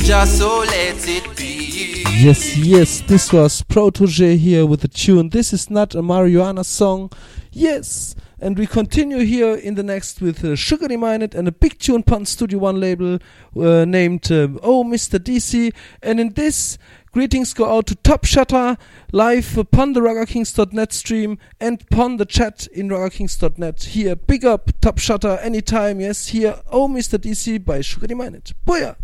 Just 0.00 0.38
so 0.38 0.58
let 0.60 1.08
it 1.08 1.36
be. 1.36 2.04
Yes, 2.18 2.56
yes, 2.56 3.00
this 3.02 3.32
was 3.32 3.62
Protoje 3.62 4.36
here 4.36 4.66
with 4.66 4.80
the 4.80 4.88
tune. 4.88 5.28
This 5.28 5.52
is 5.52 5.70
not 5.70 5.94
a 5.94 6.02
marijuana 6.02 6.64
song. 6.64 7.10
Yes. 7.52 8.16
And 8.40 8.56
we 8.56 8.66
continue 8.66 9.18
here 9.18 9.54
in 9.54 9.74
the 9.74 9.82
next 9.82 10.20
with 10.20 10.44
uh, 10.44 10.54
Sugar 10.54 10.86
Minott 10.86 11.34
and 11.34 11.48
a 11.48 11.52
big 11.52 11.78
tune 11.78 12.04
pun 12.04 12.24
Studio 12.24 12.60
One 12.60 12.78
label 12.78 13.18
uh, 13.56 13.84
named 13.84 14.30
uh, 14.30 14.48
Oh 14.62 14.84
Mr. 14.84 15.18
DC. 15.18 15.74
And 16.02 16.20
in 16.20 16.34
this, 16.34 16.78
greetings 17.10 17.52
go 17.52 17.76
out 17.76 17.88
to 17.88 17.96
Top 17.96 18.24
Shutter 18.24 18.76
live 19.10 19.58
upon 19.58 19.92
the 19.92 20.00
RuggerKings.net 20.00 20.92
stream 20.92 21.38
and 21.58 21.82
upon 21.90 22.18
the 22.18 22.26
chat 22.26 22.68
in 22.68 22.88
RuggerKings.net. 22.88 23.82
Here, 23.82 24.14
big 24.14 24.44
up 24.44 24.70
Top 24.80 24.98
Shutter 24.98 25.38
anytime. 25.38 26.00
Yes, 26.00 26.28
here 26.28 26.60
Oh 26.70 26.86
Mr. 26.86 27.18
DC 27.18 27.64
by 27.64 27.80
Sugar 27.80 28.06
Minott. 28.06 28.52
Booyah! 28.64 28.94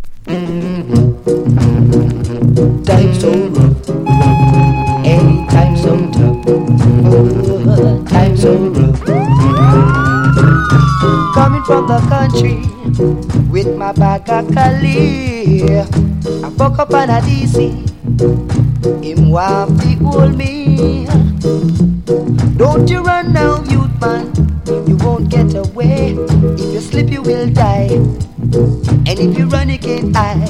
Time 2.87 4.94
rough, 5.19 5.79
so 5.79 5.97
tough, 6.11 6.45
oh, 6.47 8.05
time 8.09 8.37
so 8.37 8.57
rough. 8.57 9.01
Coming 11.35 11.65
from 11.65 11.87
the 11.87 11.99
country 12.09 12.63
with 13.51 13.77
my 13.77 13.93
bag 13.93 14.29
of 14.31 14.53
Cali, 14.53 15.65
I 15.65 16.51
fuck 16.57 16.79
up 16.79 16.95
on 16.95 17.11
a 17.11 17.21
DC. 17.21 17.85
Him 19.03 19.31
want 19.31 19.81
to 19.81 19.89
hold 20.05 20.37
me. 20.37 21.07
Don't 22.57 22.89
you 22.89 23.03
run 23.03 23.33
now, 23.33 23.63
youth 23.65 24.01
man. 24.01 24.33
You 24.87 24.97
won't 24.97 25.29
get 25.31 25.55
away. 25.55 26.15
If 26.15 26.75
you 26.75 26.81
slip, 26.81 27.11
you 27.11 27.23
will 27.23 27.51
die. 27.51 27.89
And 29.07 29.19
if 29.19 29.39
you 29.39 29.47
run, 29.47 29.69
you 29.69 29.79
can't 29.79 30.15
hide. 30.15 30.49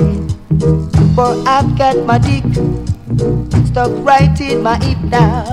For 1.15 1.35
I've 1.47 1.77
got 1.79 1.97
my 2.07 2.19
dick 2.19 2.45
stuck 3.67 3.91
right 4.05 4.41
in 4.41 4.63
my 4.63 4.77
hip 4.83 4.99
now. 5.05 5.45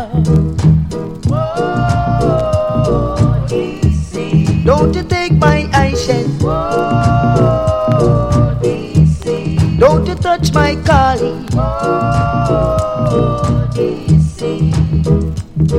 Don't 4.64 4.96
you 4.96 5.04
take 5.04 5.34
my 5.34 5.68
eyeshade. 5.74 6.40
Don't 9.80 10.06
you 10.08 10.16
touch 10.16 10.54
my 10.54 10.76
collie. 10.86 11.46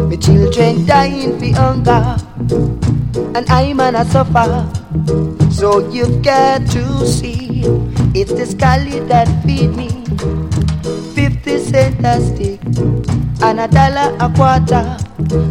My 0.08 0.16
children 0.16 0.84
dying 0.86 1.38
for 1.38 1.52
hunger, 1.60 2.16
and 3.34 3.48
I'm 3.48 3.76
gonna 3.76 4.04
suffer. 4.04 4.68
So 5.50 5.88
you've 5.90 6.22
got 6.22 6.66
to 6.72 7.06
see, 7.06 7.62
it's 8.14 8.32
the 8.32 8.46
scully 8.46 9.00
that 9.06 9.28
feed 9.44 9.76
me. 9.76 9.90
A 11.74 12.20
stick, 12.20 12.60
and 13.40 13.58
a 13.58 13.66
dollar 13.66 14.14
a 14.20 14.28
quarter. 14.36 14.98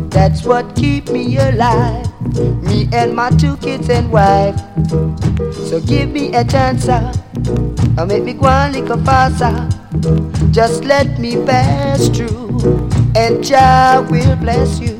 That's 0.09 0.43
what 0.45 0.75
keep 0.75 1.09
me 1.09 1.35
alive. 1.37 2.05
Me 2.61 2.87
and 2.93 3.15
my 3.15 3.31
two 3.31 3.57
kids 3.57 3.89
and 3.89 4.11
wife. 4.11 4.55
So 5.67 5.81
give 5.81 6.11
me 6.11 6.31
a 6.35 6.43
chance, 6.43 6.87
uh, 6.87 7.11
and 7.97 8.07
make 8.07 8.23
me 8.23 8.33
go 8.33 8.45
on 8.47 8.73
little 8.73 9.03
faster. 9.03 9.67
Just 10.51 10.83
let 10.85 11.19
me 11.19 11.43
pass 11.43 12.07
through, 12.09 12.59
and 13.15 13.43
Jah 13.43 14.05
will 14.11 14.35
bless 14.35 14.79
you. 14.79 14.95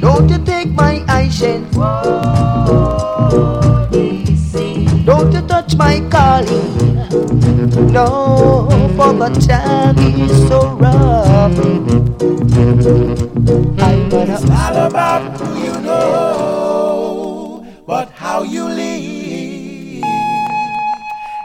Don't 0.00 0.28
you 0.28 0.38
take 0.44 0.68
my 0.72 1.02
eyes 1.08 1.40
and. 1.42 1.66
eyeshade. 1.74 2.06
Don't 5.06 5.32
you 5.32 5.40
touch 5.42 5.76
my 5.76 6.00
calling. 6.10 6.96
No, 7.92 8.66
for 8.96 9.12
the 9.12 9.28
time 9.46 9.96
is 9.98 10.48
so 10.48 10.70
rough. 10.74 11.56
I'm 13.80 14.08
gonna. 14.08 14.34
It's 14.34 14.42
not 14.42 14.74
about 14.74 15.38
who 15.38 15.64
you 15.64 15.80
know, 15.80 17.64
but 17.86 18.10
how 18.10 18.42
you 18.42 18.64
live. 18.64 20.02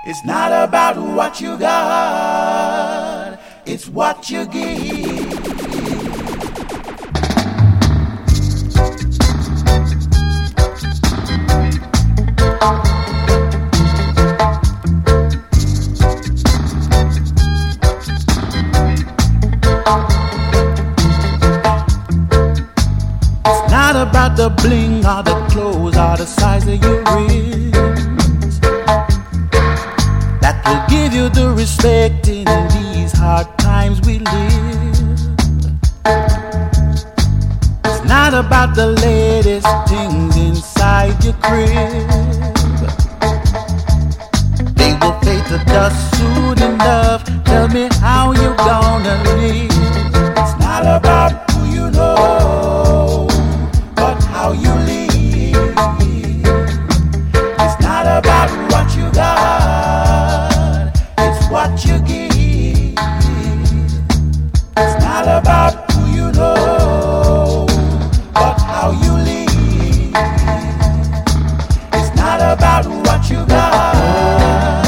It's 0.08 0.26
not 0.26 0.52
about 0.68 0.98
what 0.98 1.40
you 1.40 1.56
got, 1.56 3.38
it's 3.68 3.88
what 3.88 4.28
you 4.32 4.48
give. 4.48 5.61
About 24.02 24.36
the 24.36 24.50
bling 24.50 25.06
or 25.06 25.22
the 25.22 25.36
clothes 25.52 25.96
or 25.96 26.18
the 26.18 26.26
size 26.26 26.68
of 26.68 26.82
your 26.84 26.98
ribs. 27.14 28.60
That 30.42 30.58
will 30.66 30.84
give 30.90 31.14
you 31.14 31.30
the 31.30 31.54
respect 31.56 32.28
in 32.28 32.46
these 32.76 33.12
hard 33.12 33.48
times 33.60 34.02
we 34.02 34.20
live. 34.20 35.20
It's 37.86 38.04
not 38.06 38.34
about 38.34 38.76
the 38.76 38.88
latest 38.88 39.68
things 39.88 40.36
inside 40.38 41.24
your 41.24 41.34
crib. 41.46 41.70
They 44.76 44.94
will 45.00 45.18
fade 45.22 45.46
to 45.52 45.64
dust 45.66 46.18
soon 46.18 46.58
enough. 46.74 47.24
Tell 47.46 47.68
me 47.68 47.88
how 48.00 48.32
you're 48.32 48.56
gonna 48.56 49.16
live. 49.36 49.70
It's 50.42 50.56
not 50.60 50.84
about 50.98 51.52
who 51.52 51.66
you 51.66 51.92
know, 51.92 52.91
how 54.52 54.62
you 54.62 54.74
live. 54.86 55.10
It's 57.60 57.78
not 57.82 58.06
about 58.06 58.50
what 58.72 58.96
you 58.98 59.10
got, 59.12 60.92
it's 61.18 61.48
what 61.50 61.86
you 61.86 62.00
give. 62.00 62.98
It's 64.78 65.04
not 65.04 65.28
about 65.28 65.92
who 65.92 66.02
you 66.14 66.32
know, 66.34 67.66
but 68.34 68.60
how 68.60 68.92
you 68.92 69.14
live. 69.30 70.16
It's 71.94 72.16
not 72.16 72.42
about 72.42 72.86
what 72.88 73.30
you 73.30 73.46
got, 73.46 74.86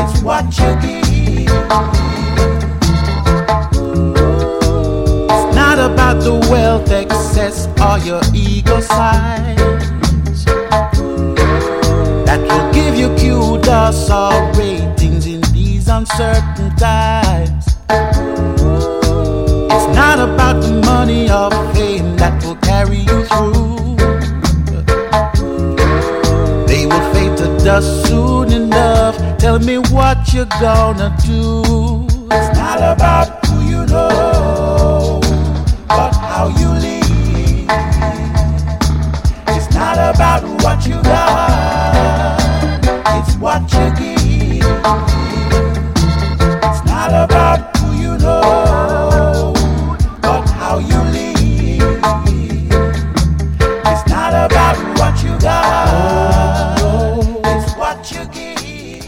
it's 0.00 0.22
what 0.22 0.44
you 0.58 0.70
give. 0.82 1.48
It's 5.30 5.56
not 5.56 5.78
about 5.78 6.22
the 6.22 6.34
wealth 6.50 6.90
excess 6.90 7.68
or 7.80 7.98
your 8.04 8.22
that 12.26 12.40
will 12.40 12.72
give 12.72 12.94
you 12.96 13.08
kudos 13.16 14.10
or 14.10 14.32
ratings 14.52 15.26
in 15.26 15.40
these 15.52 15.88
uncertain 15.88 16.74
times. 16.76 17.66
It's 19.74 19.88
not 19.96 20.18
about 20.18 20.62
the 20.62 20.80
money 20.86 21.30
or 21.30 21.50
fame 21.74 22.16
that 22.16 22.42
will 22.44 22.56
carry 22.56 22.98
you 22.98 23.24
through. 23.26 23.96
They 26.66 26.86
will 26.86 27.12
fade 27.12 27.36
to 27.38 27.64
dust 27.64 28.06
soon 28.06 28.52
enough. 28.52 29.16
Tell 29.38 29.58
me 29.58 29.78
what 29.78 30.32
you're 30.32 30.46
gonna 30.60 31.14
do. 31.24 32.06
It's 32.30 32.56
not 32.56 32.78
about 32.78 33.44
who 33.46 33.60
you 33.68 33.86
know, 33.86 35.20
but 35.88 36.14
how 36.14 36.48
you 36.58 36.68
live. 36.68 37.01
About 40.14 40.42
what 40.62 40.86
you 40.86 41.00
got, 41.02 42.38
it's 43.18 43.34
what 43.36 43.62
you 43.72 43.86
give. 43.98 44.66
It's 46.66 46.84
not 46.84 47.12
about 47.24 47.76
who 47.78 47.88
you 47.94 48.18
know, 48.18 49.54
but 50.20 50.46
how 50.50 50.78
you 50.78 50.98
live. 51.16 51.82
It's 53.86 54.04
not 54.08 54.34
about 54.46 54.76
what 54.98 55.22
you 55.24 55.38
got, 55.38 56.78
it's 57.46 57.74
what 57.76 58.10
you 58.12 58.24
give. 58.26 59.04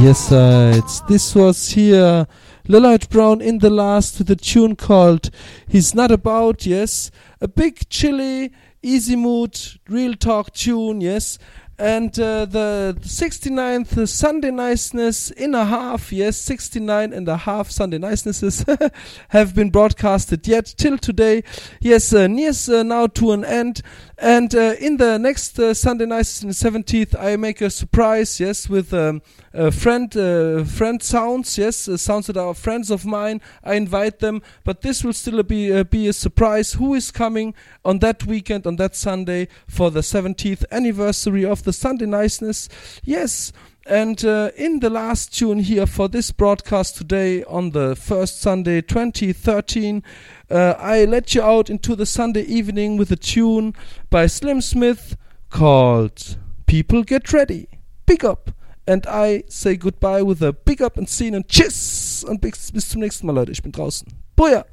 Yes, 0.00 0.32
uh, 0.32 0.72
it's 0.76 1.00
this 1.02 1.34
was 1.34 1.68
here 1.70 2.26
Lillard 2.68 3.08
Brown 3.10 3.40
in 3.40 3.58
the 3.58 3.70
last 3.70 4.18
with 4.18 4.30
a 4.30 4.36
tune 4.36 4.76
called 4.76 5.30
He's 5.66 5.94
Not 5.94 6.10
About, 6.10 6.66
yes. 6.66 7.10
A 7.40 7.48
big 7.48 7.88
chilly, 7.88 8.52
easy 8.82 9.16
mood, 9.16 9.58
real 9.88 10.14
talk 10.14 10.52
tune, 10.52 11.00
yes. 11.00 11.38
And 11.80 12.18
uh, 12.18 12.44
the 12.44 12.96
69th 13.02 14.08
Sunday 14.08 14.50
Niceness 14.50 15.30
in 15.30 15.54
a 15.54 15.64
half, 15.64 16.12
yes, 16.12 16.36
69 16.38 17.12
and 17.12 17.28
a 17.28 17.36
half 17.36 17.70
Sunday 17.70 17.98
Nicenesses 17.98 18.64
have 19.28 19.54
been 19.54 19.70
broadcasted 19.70 20.48
yet 20.48 20.74
till 20.76 20.98
today. 20.98 21.44
Yes, 21.80 22.12
uh, 22.12 22.26
nears 22.26 22.68
uh, 22.68 22.82
now 22.82 23.06
to 23.06 23.30
an 23.30 23.44
end. 23.44 23.82
And 24.20 24.52
uh, 24.56 24.74
in 24.80 24.96
the 24.96 25.18
next 25.18 25.56
uh, 25.60 25.72
Sunday 25.72 26.06
Niceness, 26.06 26.60
the 26.60 26.70
17th, 26.70 27.14
I 27.16 27.36
make 27.36 27.60
a 27.60 27.70
surprise, 27.70 28.40
yes, 28.40 28.68
with 28.68 28.92
um, 28.92 29.22
friend, 29.70 30.16
uh, 30.16 30.64
friend 30.64 31.00
sounds, 31.00 31.56
yes, 31.56 31.88
sounds 32.02 32.26
that 32.26 32.36
are 32.36 32.54
friends 32.54 32.90
of 32.90 33.06
mine. 33.06 33.40
I 33.62 33.74
invite 33.74 34.18
them, 34.18 34.42
but 34.64 34.82
this 34.82 35.04
will 35.04 35.12
still 35.12 35.44
be 35.44 35.84
be 35.84 36.08
a 36.08 36.12
surprise. 36.12 36.72
Who 36.72 36.94
is 36.94 37.12
coming 37.12 37.54
on 37.84 38.00
that 38.00 38.26
weekend, 38.26 38.66
on 38.66 38.74
that 38.76 38.96
Sunday, 38.96 39.46
for 39.68 39.92
the 39.92 40.00
17th 40.00 40.64
anniversary 40.72 41.44
of 41.44 41.62
the 41.62 41.67
Sunday 41.72 42.06
Niceness? 42.06 42.68
Yes. 43.04 43.52
And 43.86 44.22
uh, 44.22 44.50
in 44.54 44.80
the 44.80 44.90
last 44.90 45.36
tune 45.36 45.60
here 45.60 45.86
for 45.86 46.08
this 46.08 46.30
broadcast 46.30 46.96
today 46.96 47.42
on 47.44 47.70
the 47.70 47.96
first 47.96 48.40
Sunday 48.40 48.82
2013, 48.82 50.02
uh, 50.50 50.74
I 50.78 51.06
let 51.06 51.34
you 51.34 51.42
out 51.42 51.70
into 51.70 51.96
the 51.96 52.04
Sunday 52.04 52.42
evening 52.42 52.98
with 52.98 53.10
a 53.10 53.16
tune 53.16 53.74
by 54.10 54.26
Slim 54.26 54.60
Smith 54.60 55.16
called 55.48 56.36
People 56.66 57.02
Get 57.02 57.32
Ready. 57.32 57.68
Big 58.04 58.26
up. 58.26 58.50
And 58.86 59.06
I 59.06 59.44
say 59.48 59.76
goodbye 59.76 60.22
with 60.22 60.42
a 60.42 60.52
big 60.52 60.82
up 60.82 60.98
and 60.98 61.08
scene 61.08 61.34
und 61.34 61.48
tschüss. 61.48 62.24
Und 62.24 62.40
bis, 62.40 62.70
bis 62.72 62.88
zum 62.90 63.00
nächsten 63.00 63.26
Mal, 63.26 63.34
Leute. 63.34 63.52
Ich 63.52 63.62
bin 63.62 63.72
draußen. 63.72 64.06
Boja. 64.36 64.64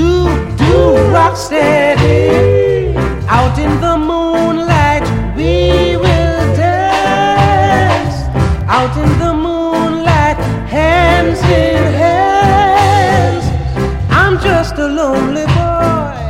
To 0.00 0.06
do, 0.56 0.56
do, 0.56 1.12
rock 1.12 1.36
steady. 1.36 2.96
Out 3.28 3.58
in 3.58 3.72
the 3.80 3.96
moonlight, 3.98 5.04
we 5.36 5.96
will 5.96 6.44
dance. 6.56 8.16
Out 8.68 8.96
in 8.96 9.10
the 9.18 9.32
moonlight, 9.34 10.38
hands 10.76 11.40
in 11.42 11.82
hands. 12.04 13.44
I'm 14.10 14.38
just 14.40 14.74
a 14.78 14.88
lonely 14.88 15.46
boy 15.58 16.20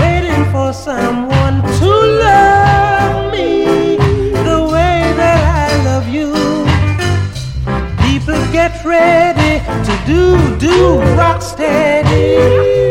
waiting 0.00 0.44
for 0.52 0.72
someone 0.72 1.56
to 1.78 1.90
love 2.26 3.32
me 3.32 3.96
the 4.48 4.60
way 4.74 4.98
that 5.20 5.40
I 5.62 5.68
love 5.88 6.08
you. 6.08 6.30
People 8.04 8.40
get 8.52 8.84
ready 8.84 9.54
to 9.86 9.94
do, 10.06 10.22
do, 10.58 10.98
rock 11.16 11.42
steady. 11.42 12.83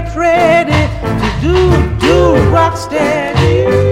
Get 0.00 0.16
ready 0.16 0.72
to 0.72 1.40
do, 1.42 1.98
do, 1.98 2.50
rock 2.50 2.74
steady. 2.74 3.89